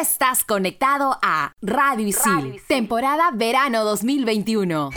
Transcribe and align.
estás 0.00 0.44
conectado 0.44 1.18
a 1.22 1.52
Radio 1.60 2.06
Isil, 2.06 2.62
temporada 2.66 3.30
verano 3.34 3.84
2021. 3.84 4.90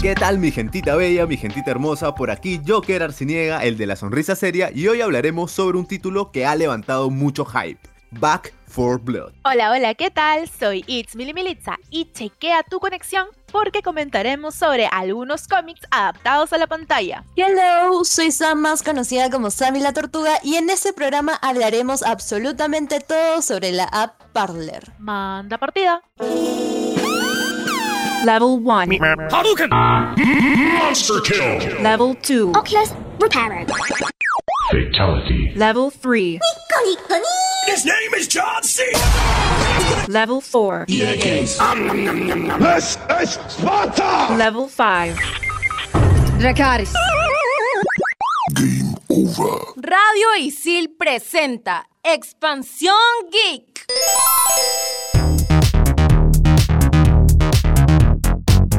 ¿Qué 0.00 0.14
tal 0.14 0.38
mi 0.38 0.52
gentita 0.52 0.94
bella, 0.94 1.26
mi 1.26 1.36
gentita 1.36 1.72
hermosa? 1.72 2.14
Por 2.14 2.30
aquí 2.30 2.60
Joker 2.64 3.02
Arciniega, 3.02 3.64
el 3.64 3.76
de 3.76 3.86
la 3.86 3.96
sonrisa 3.96 4.36
seria, 4.36 4.70
y 4.72 4.86
hoy 4.86 5.00
hablaremos 5.00 5.50
sobre 5.50 5.78
un 5.78 5.86
título 5.86 6.30
que 6.30 6.46
ha 6.46 6.54
levantado 6.54 7.10
mucho 7.10 7.44
hype. 7.44 7.80
Back 8.12 8.54
for 8.68 9.00
Blood. 9.00 9.32
Hola, 9.44 9.72
hola, 9.72 9.94
¿qué 9.94 10.12
tal? 10.12 10.48
Soy 10.48 10.84
It's 10.86 11.16
Mili 11.16 11.34
Militza 11.34 11.76
y 11.90 12.12
chequea 12.12 12.62
tu 12.62 12.78
conexión 12.78 13.26
porque 13.56 13.80
comentaremos 13.80 14.54
sobre 14.54 14.86
algunos 14.86 15.48
cómics 15.48 15.80
adaptados 15.90 16.52
a 16.52 16.58
la 16.58 16.66
pantalla. 16.66 17.24
Hello, 17.36 18.04
soy 18.04 18.30
Sam, 18.30 18.60
más 18.60 18.82
conocida 18.82 19.30
como 19.30 19.50
Sammy 19.50 19.80
la 19.80 19.94
Tortuga, 19.94 20.38
y 20.42 20.56
en 20.56 20.68
este 20.68 20.92
programa 20.92 21.38
hablaremos 21.40 22.02
absolutamente 22.02 23.00
todo 23.00 23.40
sobre 23.40 23.72
la 23.72 23.84
app 23.84 24.20
Parler. 24.34 24.92
Manda 24.98 25.56
partida. 25.56 26.02
Level 28.26 28.60
1. 28.62 28.98
Hadouken! 29.30 29.70
Monster 29.70 31.22
kill! 31.24 31.82
Level 31.82 32.14
2. 32.14 32.54
Oculus 32.54 32.92
repaired. 33.18 33.70
Fatality. 34.70 35.52
Level 35.54 35.90
3. 35.90 36.40
His 37.66 37.84
name 37.84 38.14
is 38.16 38.28
John 38.28 38.62
C. 38.62 38.82
Level 40.08 40.40
4. 40.40 40.86
This 40.86 41.58
is 43.20 43.38
Sparta! 43.48 44.34
Level 44.36 44.68
5. 44.68 45.18
Dracaris. 46.38 46.92
Game 48.54 48.94
over. 49.08 49.58
Radio 49.76 50.36
Isil 50.38 50.94
presenta 50.96 51.88
Expansión 52.02 52.94
Geek. 53.32 53.84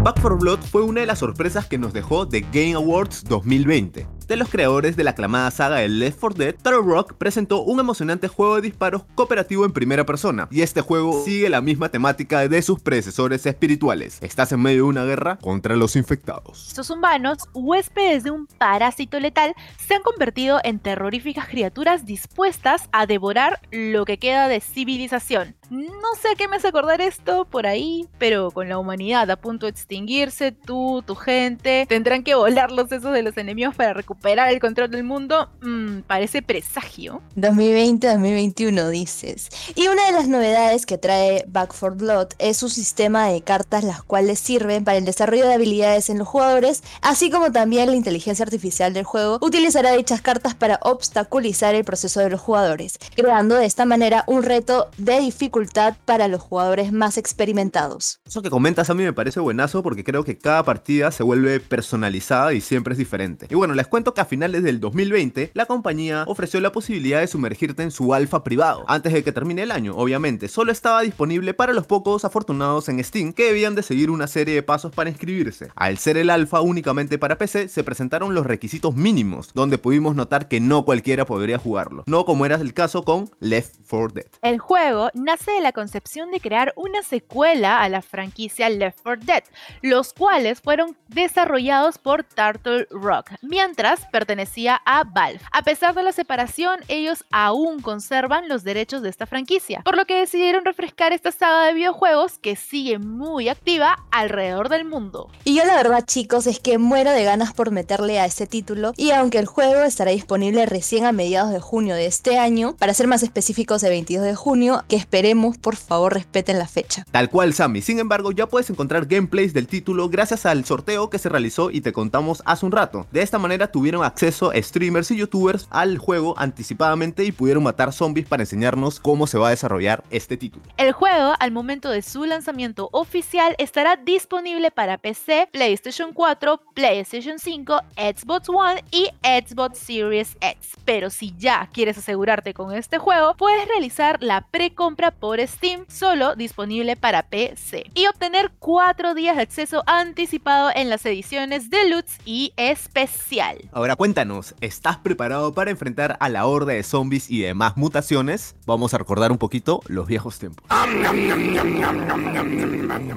Back 0.01 0.21
for 0.21 0.37
Blood 0.39 0.59
fue 0.61 0.83
una 0.83 1.01
de 1.01 1.07
las 1.07 1.19
sorpresas 1.19 1.67
que 1.67 1.77
nos 1.77 1.91
dejó 1.91 2.27
The 2.27 2.39
Game 2.53 2.75
Awards 2.75 3.25
2020. 3.25 4.16
De 4.27 4.35
los 4.35 4.49
creadores 4.49 4.97
de 4.97 5.05
la 5.05 5.11
aclamada 5.11 5.49
saga 5.51 5.77
de 5.77 5.87
Left 5.87 6.19
4 6.19 6.37
Dead, 6.37 6.55
Turtle 6.55 6.81
Rock 6.83 7.13
presentó 7.13 7.61
un 7.61 7.79
emocionante 7.79 8.27
juego 8.27 8.57
de 8.57 8.63
disparos 8.63 9.03
cooperativo 9.15 9.63
en 9.63 9.71
primera 9.71 10.05
persona, 10.05 10.49
y 10.51 10.63
este 10.63 10.81
juego 10.81 11.23
sigue 11.23 11.49
la 11.49 11.61
misma 11.61 11.87
temática 11.87 12.45
de 12.45 12.61
sus 12.61 12.81
predecesores 12.81 13.45
espirituales. 13.45 14.17
Estás 14.21 14.51
en 14.51 14.59
medio 14.59 14.83
de 14.83 14.89
una 14.89 15.05
guerra 15.05 15.37
contra 15.37 15.77
los 15.77 15.95
infectados. 15.95 16.67
Estos 16.67 16.89
humanos, 16.89 17.37
huéspedes 17.53 18.25
de 18.25 18.31
un 18.31 18.47
parásito 18.47 19.17
letal, 19.21 19.55
se 19.77 19.95
han 19.95 20.01
convertido 20.01 20.59
en 20.65 20.79
terroríficas 20.79 21.47
criaturas 21.47 22.05
dispuestas 22.05 22.89
a 22.91 23.05
devorar 23.05 23.61
lo 23.71 24.03
que 24.03 24.19
queda 24.19 24.49
de 24.49 24.59
civilización. 24.59 25.55
No 25.69 26.15
sé 26.21 26.29
a 26.29 26.35
qué 26.35 26.47
me 26.47 26.55
hace 26.55 26.69
acordar 26.69 27.01
esto 27.01 27.43
por 27.43 27.67
ahí, 27.67 28.07
pero 28.17 28.51
con 28.51 28.69
la 28.69 28.77
humanidad 28.77 29.29
a 29.29 29.35
punto 29.35 29.65
de 29.65 29.71
extinguirse, 29.71 30.53
tú, 30.53 31.03
tu 31.05 31.15
gente, 31.15 31.85
tendrán 31.89 32.23
que 32.23 32.35
volar 32.35 32.71
los 32.71 32.87
sesos 32.87 33.13
de 33.13 33.21
los 33.21 33.35
enemigos 33.37 33.75
para 33.75 33.93
recuperar 33.93 34.49
el 34.49 34.61
control 34.61 34.89
del 34.91 35.03
mundo. 35.03 35.49
Mm, 35.61 35.99
parece 36.07 36.41
presagio. 36.41 37.21
2020-2021 37.35 38.89
dices. 38.89 39.49
Y 39.75 39.87
una 39.87 40.05
de 40.05 40.13
las 40.13 40.29
novedades 40.29 40.85
que 40.85 40.97
trae 40.97 41.43
Back 41.47 41.73
for 41.73 41.97
Blood 41.97 42.27
es 42.39 42.55
su 42.55 42.69
sistema 42.69 43.27
de 43.27 43.41
cartas 43.41 43.83
las 43.83 44.03
cuales 44.03 44.39
sirven 44.39 44.85
para 44.85 44.97
el 44.97 45.05
desarrollo 45.05 45.45
de 45.45 45.53
habilidades 45.53 46.09
en 46.09 46.17
los 46.17 46.29
jugadores, 46.29 46.81
así 47.01 47.29
como 47.29 47.51
también 47.51 47.89
la 47.89 47.95
inteligencia 47.95 48.43
artificial 48.43 48.93
del 48.93 49.03
juego 49.03 49.37
utilizará 49.41 49.91
dichas 49.91 50.21
cartas 50.21 50.55
para 50.55 50.79
obstaculizar 50.83 51.75
el 51.75 51.83
proceso 51.83 52.21
de 52.21 52.29
los 52.29 52.39
jugadores, 52.39 52.97
creando 53.15 53.55
de 53.55 53.65
esta 53.65 53.85
manera 53.85 54.23
un 54.27 54.43
reto 54.43 54.89
de 54.97 55.19
dificultad 55.19 55.56
para 56.05 56.27
los 56.27 56.41
jugadores 56.41 56.91
más 56.91 57.17
experimentados. 57.17 58.19
Eso 58.25 58.41
que 58.41 58.49
comentas 58.49 58.89
a 58.89 58.93
mí 58.93 59.03
me 59.03 59.13
parece 59.13 59.39
buenazo 59.39 59.81
porque 59.81 60.03
creo 60.03 60.23
que 60.23 60.37
cada 60.37 60.63
partida 60.63 61.11
se 61.11 61.23
vuelve 61.23 61.59
personalizada 61.59 62.53
y 62.53 62.61
siempre 62.61 62.93
es 62.93 62.97
diferente. 62.97 63.47
Y 63.49 63.55
bueno, 63.55 63.73
les 63.73 63.87
cuento 63.87 64.13
que 64.13 64.21
a 64.21 64.25
finales 64.25 64.61
del 64.63 64.79
2020 64.79 65.51
la 65.53 65.65
compañía 65.65 66.25
ofreció 66.27 66.59
la 66.61 66.71
posibilidad 66.71 67.21
de 67.21 67.27
sumergirte 67.27 67.81
en 67.81 67.91
su 67.91 68.13
alfa 68.13 68.43
privado, 68.43 68.85
antes 68.87 69.13
de 69.13 69.23
que 69.23 69.31
termine 69.31 69.63
el 69.63 69.71
año, 69.71 69.95
obviamente. 69.95 70.47
Solo 70.47 70.71
estaba 70.71 71.01
disponible 71.01 71.53
para 71.53 71.73
los 71.73 71.87
pocos 71.87 72.23
afortunados 72.23 72.87
en 72.89 73.03
Steam 73.03 73.33
que 73.33 73.45
debían 73.45 73.73
de 73.73 73.83
seguir 73.83 74.11
una 74.11 74.27
serie 74.27 74.53
de 74.53 74.63
pasos 74.63 74.91
para 74.93 75.09
inscribirse. 75.09 75.69
Al 75.75 75.97
ser 75.97 76.17
el 76.17 76.29
alfa 76.29 76.61
únicamente 76.61 77.17
para 77.17 77.37
PC, 77.37 77.67
se 77.69 77.83
presentaron 77.83 78.35
los 78.35 78.45
requisitos 78.45 78.95
mínimos, 78.95 79.51
donde 79.53 79.79
pudimos 79.79 80.15
notar 80.15 80.47
que 80.47 80.59
no 80.59 80.85
cualquiera 80.85 81.25
podría 81.25 81.57
jugarlo, 81.57 82.03
no 82.05 82.25
como 82.25 82.45
era 82.45 82.57
el 82.57 82.73
caso 82.73 83.03
con 83.03 83.29
Left 83.39 83.75
4 83.89 84.07
Dead. 84.13 84.27
El 84.41 84.59
juego 84.59 85.09
nace 85.13 85.46
de 85.51 85.61
la 85.61 85.71
concepción 85.71 86.31
de 86.31 86.39
crear 86.39 86.73
una 86.75 87.03
secuela 87.03 87.81
a 87.81 87.89
la 87.89 88.01
franquicia 88.01 88.69
Left 88.69 88.99
4 89.03 89.25
Dead, 89.25 89.43
los 89.81 90.13
cuales 90.13 90.61
fueron 90.61 90.97
desarrollados 91.07 91.97
por 91.97 92.23
Turtle 92.23 92.87
Rock, 92.91 93.31
mientras 93.41 94.05
pertenecía 94.07 94.81
a 94.85 95.03
Valve. 95.03 95.39
A 95.51 95.63
pesar 95.63 95.95
de 95.95 96.03
la 96.03 96.11
separación, 96.11 96.79
ellos 96.87 97.25
aún 97.31 97.81
conservan 97.81 98.49
los 98.49 98.63
derechos 98.63 99.01
de 99.01 99.09
esta 99.09 99.25
franquicia, 99.25 99.81
por 99.83 99.95
lo 99.95 100.05
que 100.05 100.19
decidieron 100.19 100.65
refrescar 100.65 101.13
esta 101.13 101.31
saga 101.31 101.65
de 101.65 101.73
videojuegos 101.73 102.39
que 102.39 102.55
sigue 102.55 102.99
muy 102.99 103.49
activa 103.49 104.05
alrededor 104.11 104.69
del 104.69 104.85
mundo. 104.85 105.29
Y 105.43 105.55
yo 105.55 105.65
la 105.65 105.75
verdad 105.75 106.05
chicos 106.05 106.47
es 106.47 106.59
que 106.59 106.77
muero 106.77 107.11
de 107.11 107.23
ganas 107.23 107.53
por 107.53 107.71
meterle 107.71 108.19
a 108.19 108.25
este 108.25 108.47
título 108.47 108.93
y 108.97 109.11
aunque 109.11 109.39
el 109.39 109.45
juego 109.45 109.83
estará 109.83 110.11
disponible 110.11 110.65
recién 110.65 111.05
a 111.05 111.11
mediados 111.11 111.51
de 111.51 111.59
junio 111.59 111.95
de 111.95 112.05
este 112.05 112.37
año, 112.37 112.75
para 112.77 112.93
ser 112.93 113.07
más 113.07 113.23
específicos 113.23 113.81
de 113.81 113.89
22 113.89 114.25
de 114.25 114.35
junio, 114.35 114.83
que 114.87 114.95
esperemos 114.95 115.36
por 115.61 115.75
favor 115.75 116.13
respeten 116.13 116.59
la 116.59 116.67
fecha. 116.67 117.05
Tal 117.11 117.29
cual 117.29 117.53
Sammy, 117.53 117.81
sin 117.81 117.99
embargo 117.99 118.31
ya 118.31 118.47
puedes 118.47 118.69
encontrar 118.69 119.05
gameplays 119.05 119.53
del 119.53 119.67
título 119.67 120.09
gracias 120.09 120.45
al 120.45 120.65
sorteo 120.65 121.09
que 121.09 121.19
se 121.19 121.29
realizó 121.29 121.71
y 121.71 121.81
te 121.81 121.93
contamos 121.93 122.41
hace 122.45 122.65
un 122.65 122.71
rato. 122.71 123.05
De 123.11 123.21
esta 123.21 123.39
manera 123.39 123.71
tuvieron 123.71 124.03
acceso 124.03 124.51
streamers 124.55 125.11
y 125.11 125.17
youtubers 125.17 125.67
al 125.69 125.97
juego 125.97 126.33
anticipadamente 126.37 127.23
y 127.23 127.31
pudieron 127.31 127.63
matar 127.63 127.93
zombies 127.93 128.27
para 128.27 128.43
enseñarnos 128.43 128.99
cómo 128.99 129.27
se 129.27 129.37
va 129.37 129.47
a 129.47 129.51
desarrollar 129.51 130.03
este 130.09 130.37
título. 130.37 130.63
El 130.77 130.91
juego, 130.91 131.33
al 131.39 131.51
momento 131.51 131.89
de 131.89 132.01
su 132.01 132.25
lanzamiento 132.25 132.89
oficial, 132.91 133.55
estará 133.57 133.95
disponible 133.95 134.71
para 134.71 134.97
PC, 134.97 135.49
PlayStation 135.51 136.13
4, 136.13 136.61
PlayStation 136.73 137.39
5, 137.39 137.81
Xbox 137.95 138.49
One 138.49 138.83
y 138.91 139.09
Xbox 139.23 139.77
Series 139.79 140.37
X. 140.39 140.71
Pero 140.85 141.09
si 141.09 141.33
ya 141.37 141.69
quieres 141.73 141.97
asegurarte 141.97 142.53
con 142.53 142.73
este 142.73 142.97
juego, 142.97 143.35
puedes 143.35 143.67
realizar 143.67 144.17
la 144.21 144.47
precompra 144.47 145.11
por 145.11 145.26
Steam, 145.35 145.85
solo 145.87 146.35
disponible 146.35 146.95
para 146.95 147.23
PC, 147.23 147.83
y 147.93 148.07
obtener 148.07 148.51
4 148.59 149.13
días 149.13 149.35
de 149.35 149.41
acceso 149.43 149.83
anticipado 149.85 150.71
en 150.73 150.89
las 150.89 151.05
ediciones 151.05 151.69
Deluxe 151.69 152.19
y 152.25 152.53
Especial. 152.55 153.57
Ahora 153.71 153.95
cuéntanos, 153.95 154.55
¿estás 154.61 154.97
preparado 154.97 155.53
para 155.53 155.71
enfrentar 155.71 156.17
a 156.19 156.29
la 156.29 156.45
horda 156.47 156.73
de 156.73 156.83
zombies 156.83 157.29
y 157.29 157.41
demás 157.41 157.77
mutaciones? 157.77 158.55
Vamos 158.65 158.93
a 158.93 158.97
recordar 158.97 159.31
un 159.31 159.37
poquito 159.37 159.81
los 159.87 160.07
viejos 160.07 160.39
tiempos. 160.39 160.65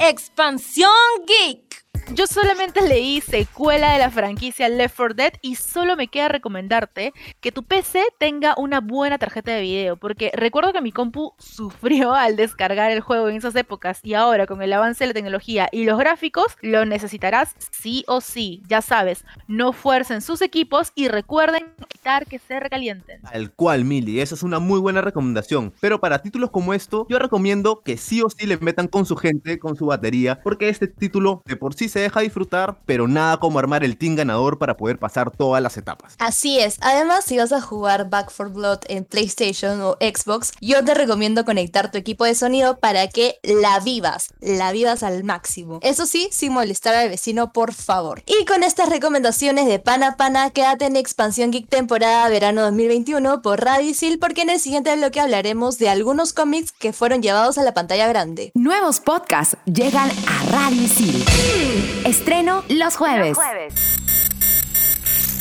Expansión 0.00 0.91
Geek. 1.27 1.69
Yo 2.12 2.26
solamente 2.26 2.81
leí 2.81 3.21
secuela 3.21 3.93
de 3.93 4.00
la 4.00 4.10
franquicia 4.10 4.69
Left 4.69 4.97
4 4.97 5.15
Dead 5.15 5.32
y 5.43 5.54
solo 5.54 5.94
me 5.94 6.09
queda 6.09 6.26
recomendarte 6.26 7.12
que 7.41 7.53
tu 7.53 7.62
PC 7.62 8.03
tenga 8.19 8.54
una 8.56 8.81
buena 8.81 9.16
tarjeta 9.16 9.53
de 9.53 9.60
video, 9.60 9.97
porque 9.97 10.32
recuerdo 10.34 10.72
que 10.72 10.81
mi 10.81 10.91
compu 10.91 11.34
sufrió 11.38 12.12
al 12.15 12.34
descargar 12.34 12.91
el 12.91 13.00
juego 13.00 13.28
en 13.28 13.37
esas 13.37 13.54
épocas 13.54 14.00
y 14.03 14.15
ahora 14.15 14.48
con 14.48 14.60
el 14.60 14.72
avance 14.72 15.04
de 15.04 15.09
la 15.09 15.15
tecnología 15.15 15.69
y 15.71 15.84
los 15.84 15.98
gráficos 15.98 16.56
lo 16.62 16.84
necesitarás 16.84 17.54
sí 17.71 18.03
o 18.09 18.21
sí. 18.21 18.62
Ya 18.69 18.82
sabes, 18.82 19.25
no 19.47 19.72
fuercen 19.72 20.21
sus 20.21 20.42
equipos 20.42 20.91
y 20.97 21.06
recuerden 21.06 21.72
evitar 21.78 22.27
que 22.27 22.41
se 22.41 22.59
recalienten. 22.59 23.22
Tal 23.22 23.53
cual, 23.53 23.84
Mili, 23.84 24.21
esa 24.21 24.34
es 24.34 24.42
una 24.42 24.59
muy 24.59 24.81
buena 24.81 25.00
recomendación. 25.00 25.72
Pero 25.80 26.01
para 26.01 26.22
títulos 26.22 26.51
como 26.51 26.74
esto, 26.74 27.06
yo 27.09 27.21
recomiendo 27.21 27.83
que 27.84 27.97
sí 27.97 28.21
o 28.21 28.28
sí 28.30 28.47
le 28.47 28.56
metan 28.59 28.89
con 28.89 29.06
su 29.06 29.15
gente, 29.15 29.60
con 29.60 29.77
su 29.77 29.86
batería, 29.86 30.41
porque 30.42 30.68
este 30.68 30.89
título 30.89 31.42
de 31.47 31.56
por 31.56 31.74
sí 31.74 31.89
se 31.89 31.99
deja 32.00 32.20
disfrutar, 32.20 32.76
pero 32.86 33.08
nada 33.08 33.38
como 33.38 33.58
armar 33.58 33.84
el 33.84 33.97
team 33.97 34.16
ganador 34.16 34.58
para 34.58 34.76
poder 34.76 34.98
pasar 34.98 35.30
todas 35.30 35.62
las 35.62 35.76
etapas. 35.76 36.14
Así 36.18 36.58
es, 36.58 36.78
además 36.80 37.24
si 37.24 37.38
vas 37.38 37.52
a 37.52 37.60
jugar 37.60 38.10
Back 38.10 38.30
for 38.30 38.50
Blood 38.52 38.80
en 38.88 39.04
PlayStation 39.04 39.80
o 39.80 39.97
Xbox, 40.00 40.52
yo 40.60 40.84
te 40.84 40.94
recomiendo 40.94 41.44
conectar 41.44 41.91
tu 41.91 41.98
equipo 41.98 42.24
de 42.24 42.34
sonido 42.34 42.78
para 42.78 43.08
que 43.08 43.38
la 43.42 43.80
vivas, 43.80 44.28
la 44.41 44.72
vivas 44.72 45.02
al 45.02 45.24
máximo. 45.24 45.78
Eso 45.82 46.06
sí, 46.06 46.28
sin 46.32 46.52
molestar 46.52 46.94
al 46.94 47.08
vecino, 47.08 47.52
por 47.52 47.72
favor. 47.72 48.22
Y 48.26 48.44
con 48.44 48.62
estas 48.62 48.88
recomendaciones 48.88 49.66
de 49.66 49.78
pana 49.78 50.16
pana, 50.16 50.50
quédate 50.50 50.86
en 50.86 50.96
Expansión 50.96 51.50
Geek 51.50 51.68
temporada 51.68 52.28
verano 52.28 52.62
2021 52.62 53.42
por 53.42 53.64
Radisil, 53.64 54.18
porque 54.18 54.42
en 54.42 54.50
el 54.50 54.60
siguiente 54.60 54.94
bloque 54.96 55.20
hablaremos 55.20 55.78
de 55.78 55.88
algunos 55.88 56.32
cómics 56.32 56.72
que 56.72 56.92
fueron 56.92 57.22
llevados 57.22 57.58
a 57.58 57.62
la 57.62 57.74
pantalla 57.74 58.08
grande. 58.08 58.53
Nuevos 58.54 59.00
podcasts 59.00 59.56
llegan 59.66 60.10
a 60.26 60.50
Radio 60.50 60.82
Isil. 60.82 61.90
Estreno 62.04 62.65
los 62.69 62.97
jueves. 62.97 63.37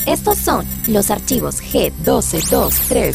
Estos 0.06 0.38
son 0.38 0.66
los 0.88 1.12
archivos 1.12 1.62
G1223. 1.62 3.14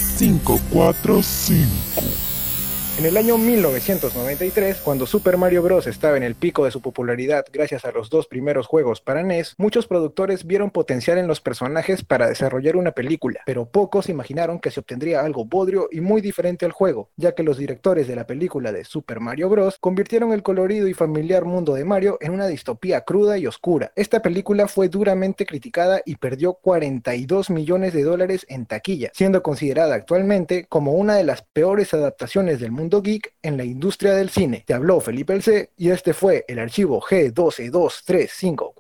545. 2.95 3.05
En 3.05 3.07
el 3.07 3.17
año 3.17 3.37
1993, 3.37 4.77
cuando 4.85 5.05
Super 5.05 5.37
Mario 5.37 5.63
Bros. 5.63 5.89
estaba 5.89 6.17
en 6.17 6.23
el 6.23 6.37
pico 6.37 6.65
de 6.65 6.71
su 6.71 6.81
popularidad 6.81 7.45
gracias 7.53 7.85
a 7.85 7.91
los 7.91 8.09
dos 8.09 8.29
primeros 8.29 8.69
juegos 8.69 9.01
para 9.01 9.25
NES, 9.25 9.55
muchos 9.59 9.89
productores 9.89 10.47
vieron 10.47 10.71
potencial 10.71 11.19
en 11.19 11.27
los 11.27 11.41
personajes 11.41 12.05
para 12.05 12.29
desarrollar 12.29 12.77
una 12.77 12.93
película, 12.93 13.41
pero 13.47 13.67
pocos 13.67 14.09
imaginaron 14.09 14.61
que 14.61 14.71
se 14.71 14.79
obtendría 14.79 15.23
algo 15.23 15.45
bodrio 15.45 15.89
y 15.91 16.01
muy 16.01 16.21
diferente 16.21 16.67
al 16.67 16.71
juego, 16.71 17.11
ya 17.17 17.35
que 17.35 17.43
los 17.43 17.59
directores 17.59 18.07
de 18.07 18.15
la 18.15 18.29
película 18.29 18.71
de 18.71 18.85
Super 18.85 19.19
Mario 19.19 19.49
Bros. 19.49 19.77
convirtieron 19.81 20.33
el 20.33 20.45
colorido 20.45 20.87
y 20.87 20.95
familiar 20.95 21.45
mundo 21.45 21.75
de 21.75 21.85
Mario 21.85 22.19
en 22.21 22.33
una 22.33 22.47
distopía 22.47 23.01
cruda 23.01 23.39
y 23.39 23.49
oscura. 23.49 23.91
Esta 23.97 24.23
película 24.23 24.69
fue 24.69 24.89
duramente 24.89 25.47
criticada 25.47 26.01
y 26.07 26.15
perdió 26.15 26.55
42 26.55 27.51
millones 27.51 27.93
de 27.93 28.05
dólares 28.05 28.47
en 28.49 28.67
taquilla, 28.67 29.11
siendo 29.15 29.43
considerada 29.43 29.97
actualmente 29.97 30.67
como 30.69 30.93
una 30.93 31.17
de 31.17 31.25
las 31.25 31.43
peores 31.43 31.93
adaptaciones 31.93 32.61
del 32.61 32.71
mundo 32.71 32.84
geek 32.91 33.35
en 33.43 33.57
la 33.57 33.65
industria 33.65 34.15
del 34.15 34.31
cine. 34.31 34.65
Te 34.67 34.75
habló 34.75 35.01
Felipe 35.01 35.33
El 35.33 35.43
C 35.43 35.71
y 35.77 35.91
este 35.91 36.15
fue 36.15 36.45
el 36.49 36.59
archivo 36.59 37.01
G122345. 37.01 38.73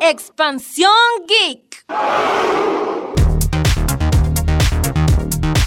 Expansión 0.00 0.92
Geek. 1.26 1.84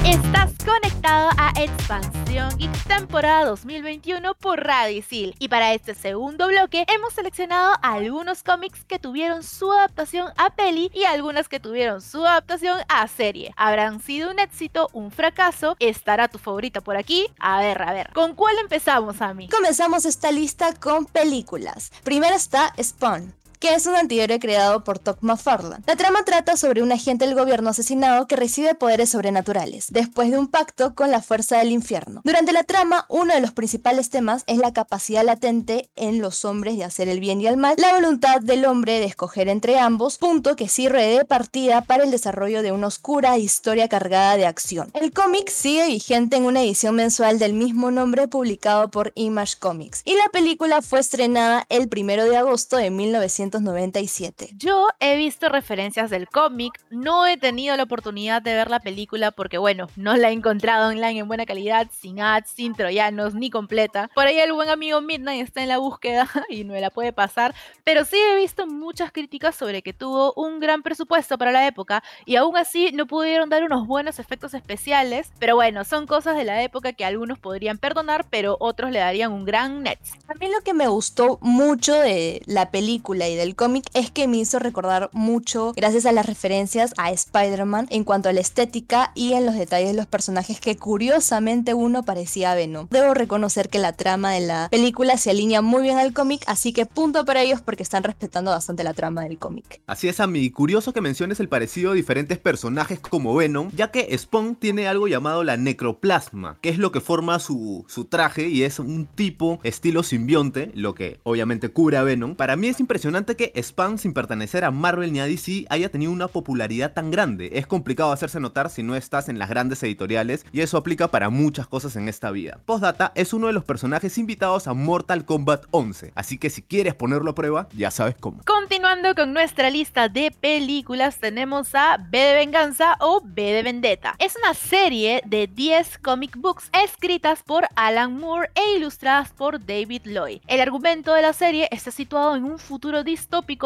Estás 0.10 0.52
conectado 0.66 1.30
a 1.38 1.54
Expansión 1.56 2.50
Geek 2.58 2.72
temporada 2.88 3.46
2021 3.46 4.34
por 4.34 4.60
Radicil. 4.60 5.36
Y 5.38 5.50
para 5.50 5.76
este 5.76 5.94
segundo 5.94 6.48
bloque 6.48 6.84
hemos 6.88 7.14
seleccionado 7.14 7.76
algunos 7.84 8.42
cómics 8.42 8.84
que 8.86 8.98
tuvieron 8.98 9.44
su 9.44 9.72
adaptación 9.72 10.32
a 10.36 10.50
peli 10.56 10.90
y 10.96 11.04
algunas 11.04 11.48
que 11.48 11.60
tuvieron 11.60 12.02
su 12.02 12.26
adaptación 12.26 12.80
a 12.88 13.08
serie. 13.08 13.54
¿Habrán 13.56 14.02
sido 14.02 14.32
un 14.32 14.40
éxito, 14.40 14.90
un 14.94 15.12
fracaso? 15.12 15.76
¿Estará 15.78 16.28
tu 16.28 16.40
favorita 16.40 16.82
por 16.82 16.98
aquí? 16.98 17.28
A 17.40 17.62
ver, 17.62 17.80
a 17.80 17.94
ver. 17.94 18.10
¿Con 18.12 18.34
cuál 18.34 18.58
empezamos, 18.58 19.22
Ami? 19.22 19.48
Comenzamos 19.50 20.06
esta 20.06 20.32
lista 20.32 20.74
con 20.74 21.06
películas. 21.06 21.92
Primero 22.04 22.36
está 22.36 22.74
Spawn 22.82 23.39
que 23.60 23.74
es 23.76 23.86
un 23.86 23.96
antihéroe 23.96 24.40
creado 24.40 24.84
por 24.84 25.00
Todd 25.00 25.18
McFarlane. 25.22 25.84
La 25.86 25.96
trama 25.96 26.24
trata 26.24 26.56
sobre 26.56 26.82
un 26.82 26.92
agente 26.92 27.26
del 27.26 27.36
gobierno 27.36 27.70
asesinado 27.70 28.26
que 28.26 28.38
recibe 28.38 28.74
poderes 28.74 29.10
sobrenaturales, 29.10 29.88
después 29.90 30.32
de 30.32 30.38
un 30.38 30.48
pacto 30.48 30.96
con 30.96 31.12
la 31.12 31.22
fuerza 31.22 31.58
del 31.58 31.72
infierno. 31.72 32.22
Durante 32.24 32.54
la 32.54 32.64
trama, 32.64 33.06
uno 33.10 33.34
de 33.34 33.42
los 33.42 33.52
principales 33.52 34.10
temas 34.10 34.44
es 34.48 34.58
la 34.58 34.74
capacidad 34.74 35.26
latente 35.26 35.90
en 35.96 36.22
los 36.22 36.46
hombres 36.46 36.78
de 36.78 36.86
hacer 36.86 37.10
el 37.10 37.20
bien 37.20 37.42
y 37.42 37.48
el 37.48 37.58
mal, 37.58 37.76
la 37.78 37.94
voluntad 37.94 38.40
del 38.42 38.66
hombre 38.66 39.00
de 39.00 39.06
escoger 39.06 39.50
entre 39.50 39.78
ambos, 39.78 40.18
punto 40.18 40.56
que 40.56 40.70
sirve 40.70 41.06
de 41.06 41.26
partida 41.26 41.82
para 41.82 42.04
el 42.04 42.12
desarrollo 42.12 42.62
de 42.62 42.72
una 42.72 42.88
oscura 42.88 43.38
historia 43.38 43.90
cargada 43.90 44.38
de 44.38 44.46
acción. 44.46 44.90
El 44.94 45.12
cómic 45.12 45.50
sigue 45.50 45.88
vigente 45.88 46.38
en 46.38 46.46
una 46.46 46.62
edición 46.62 46.96
mensual 46.96 47.40
del 47.40 47.54
mismo 47.54 47.92
nombre 47.92 48.28
publicado 48.28 48.90
por 48.90 49.12
Image 49.16 49.58
Comics, 49.60 50.02
y 50.06 50.16
la 50.16 50.30
película 50.32 50.82
fue 50.82 51.02
estrenada 51.02 51.66
el 51.70 51.90
1 51.94 52.26
de 52.26 52.38
agosto 52.38 52.78
de 52.78 52.90
1900 52.90 53.49
1997. 53.50 54.50
Yo 54.56 54.88
he 55.00 55.16
visto 55.18 55.50
referencias 55.50 56.10
del 56.10 56.28
cómic, 56.28 56.80
no 56.90 57.25
he 57.25 57.38
tenido 57.38 57.75
la 57.75 57.84
oportunidad 57.84 58.42
de 58.42 58.54
ver 58.54 58.69
la 58.69 58.80
película 58.80 59.31
porque 59.31 59.57
bueno, 59.57 59.88
no 59.96 60.16
la 60.16 60.30
he 60.30 60.34
encontrado 60.34 60.90
online 60.90 61.19
en 61.19 61.28
buena 61.28 61.46
calidad, 61.46 61.88
sin 61.92 62.22
ads, 62.22 62.50
sin 62.50 62.75
troyanos, 62.75 63.34
ni 63.34 63.50
completa. 63.50 64.10
Por 64.13 64.28
ahí 64.28 64.40
el 64.40 64.54
buen 64.54 64.69
amigo 64.69 65.01
Midnight 65.01 65.44
está 65.44 65.62
en 65.62 65.69
la 65.69 65.80
búsqueda 65.80 66.30
y 66.50 66.63
no 66.63 66.74
me 66.74 66.81
la 66.81 66.92
puede 66.92 67.13
pasar, 67.13 67.56
pero 67.84 68.06
sí 68.06 68.18
he 68.18 68.36
visto 68.36 68.68
muchas 68.68 69.12
críticas 69.12 69.56
sobre 69.56 69.81
que 69.81 69.94
tuvo 69.94 70.34
un 70.34 70.60
gran 70.60 70.84
presupuesto 70.84 71.38
para 71.38 71.52
la 71.52 71.66
época 71.66 72.04
y 72.25 72.36
aún 72.36 72.56
así 72.57 72.92
no 72.94 73.07
pudieron 73.07 73.50
dar 73.50 73.63
unos 73.63 73.88
buenos 73.88 74.19
efectos 74.19 74.54
especiales, 74.54 75.31
pero 75.40 75.56
bueno, 75.56 75.84
son 75.84 76.06
cosas 76.06 76.36
de 76.36 76.44
la 76.44 76.62
época 76.63 76.94
que 76.94 77.06
algunos 77.06 77.40
podrían 77.40 77.78
perdonar, 77.78 78.25
pero 78.30 78.57
otros 78.60 78.92
le 78.92 79.00
darían 79.00 79.31
un 79.31 79.45
gran 79.45 79.84
net. 79.84 80.00
A 80.28 80.34
mí 80.36 80.48
lo 80.50 80.62
que 80.62 80.74
me 80.74 80.88
gustó 80.88 81.40
mucho 81.42 81.94
de 81.94 82.42
la 82.45 82.72
película 82.72 83.28
y 83.28 83.39
del 83.40 83.56
cómic 83.56 83.86
es 83.94 84.12
que 84.12 84.28
me 84.28 84.38
hizo 84.38 84.60
recordar 84.60 85.10
mucho, 85.14 85.74
gracias 85.76 86.06
a 86.06 86.12
las 86.12 86.26
referencias 86.26 86.94
a 86.98 87.12
Spider-Man, 87.12 87.88
en 87.90 88.04
cuanto 88.04 88.30
a 88.30 88.34
la 88.34 88.42
estética 88.42 89.12
y 89.16 89.34
en 89.34 89.46
los 89.46 89.56
detalles 89.56 89.90
de 89.90 89.96
los 89.96 90.06
personajes 90.06 90.60
que 90.60 90.78
curiosamente 90.78 91.74
uno 91.74 92.04
parecía 92.04 92.56
Venom. 92.56 92.88
Debo 92.90 93.14
reconocer 93.14 93.70
que 93.70 93.80
la 93.80 93.94
trama 93.94 94.32
de 94.34 94.42
la 94.42 94.68
película 94.70 95.18
se 95.18 95.32
alinea 95.32 95.62
muy 95.62 95.84
bien 95.84 95.98
al 95.98 96.14
cómic, 96.14 96.44
así 96.48 96.74
que 96.74 96.86
punto 96.86 97.26
para 97.26 97.42
ellos 97.42 97.62
porque 97.62 97.84
están 97.84 98.04
respetando 98.04 98.52
bastante 98.52 98.84
la 98.84 98.94
trama 98.94 99.24
del 99.24 99.38
cómic. 99.38 99.82
Así 99.88 100.08
es, 100.08 100.20
Ami. 100.20 100.50
Curioso 100.50 100.94
que 100.94 101.02
menciones 101.02 101.40
el 101.40 101.50
parecido 101.50 101.92
de 101.92 101.98
diferentes 101.98 102.38
personajes 102.38 103.00
como 103.00 103.36
Venom, 103.36 103.72
ya 103.76 103.92
que 103.92 104.18
Spawn 104.18 104.56
tiene 104.56 104.88
algo 104.88 105.08
llamado 105.08 105.44
la 105.44 105.58
necroplasma, 105.58 106.58
que 106.62 106.70
es 106.70 106.78
lo 106.78 106.92
que 106.92 107.02
forma 107.02 107.40
su, 107.40 107.86
su 107.88 108.06
traje 108.06 108.50
y 108.50 108.64
es 108.64 108.80
un 108.80 109.06
tipo 109.06 109.60
estilo 109.64 110.04
simbionte, 110.04 110.72
lo 110.76 110.94
que 110.94 111.20
obviamente 111.24 111.70
cubre 111.70 111.98
a 111.98 112.04
Venom. 112.04 112.36
Para 112.36 112.56
mí 112.56 112.68
es 112.68 112.80
impresionante 112.80 113.29
que 113.36 113.52
Spawn, 113.62 113.98
sin 113.98 114.14
pertenecer 114.14 114.64
a 114.64 114.72
Marvel 114.72 115.12
ni 115.12 115.20
a 115.20 115.26
DC, 115.26 115.66
haya 115.70 115.90
tenido 115.90 116.12
una 116.12 116.28
popularidad 116.28 116.94
tan 116.94 117.12
grande. 117.12 117.52
Es 117.54 117.68
complicado 117.68 118.12
hacerse 118.12 118.40
notar 118.40 118.70
si 118.70 118.84
no 118.84 118.96
estás 118.96 119.30
en 119.30 119.40
las 119.40 119.50
grandes 119.50 119.81
editoriales 119.84 120.46
y 120.52 120.62
eso 120.62 120.78
aplica 120.78 121.10
para 121.10 121.30
muchas 121.30 121.68
cosas 121.68 121.96
en 121.96 122.08
esta 122.08 122.31
vida. 122.31 122.60
Postdata 122.66 123.12
es 123.16 123.34
uno 123.34 123.48
de 123.48 123.54
los 123.54 123.64
personajes 123.64 124.18
invitados 124.18 124.68
a 124.68 124.74
Mortal 124.74 125.26
Kombat 125.26 125.66
11, 125.72 126.12
así 126.16 126.38
que 126.38 126.50
si 126.50 126.62
quieres 126.62 126.96
ponerlo 126.96 127.31
a 127.31 127.36
prueba, 127.36 127.68
ya 127.76 127.92
sabes 127.92 128.16
cómo. 128.20 128.42
Continuando 128.46 129.16
con 129.16 129.34
nuestra 129.34 129.70
lista 129.70 130.10
de 130.10 130.31
películas, 130.31 131.18
tenemos 131.20 131.74
a 131.76 131.98
B 131.98 132.18
de 132.18 132.34
Venganza 132.36 132.98
o 133.00 133.22
B 133.24 133.42
de 133.42 133.64
Vendetta. 133.64 134.16
Es 134.20 134.36
una 134.44 134.54
serie 134.54 135.22
de 135.26 135.48
10 135.48 136.00
comic 136.00 136.36
books 136.38 136.70
escritas 136.84 137.44
por 137.44 137.68
Alan 137.76 138.18
Moore 138.18 138.50
e 138.56 138.78
ilustradas 138.78 139.30
por 139.31 139.66
David 139.66 140.02
Lloyd. 140.06 140.42
El 140.48 140.62
argumento 140.62 141.14
de 141.14 141.22
la 141.22 141.34
serie 141.34 141.68
está 141.72 141.92
situado 141.92 142.36
en 142.36 142.44
un 142.44 142.60
futuro 142.60 143.04
distópico 143.04 143.19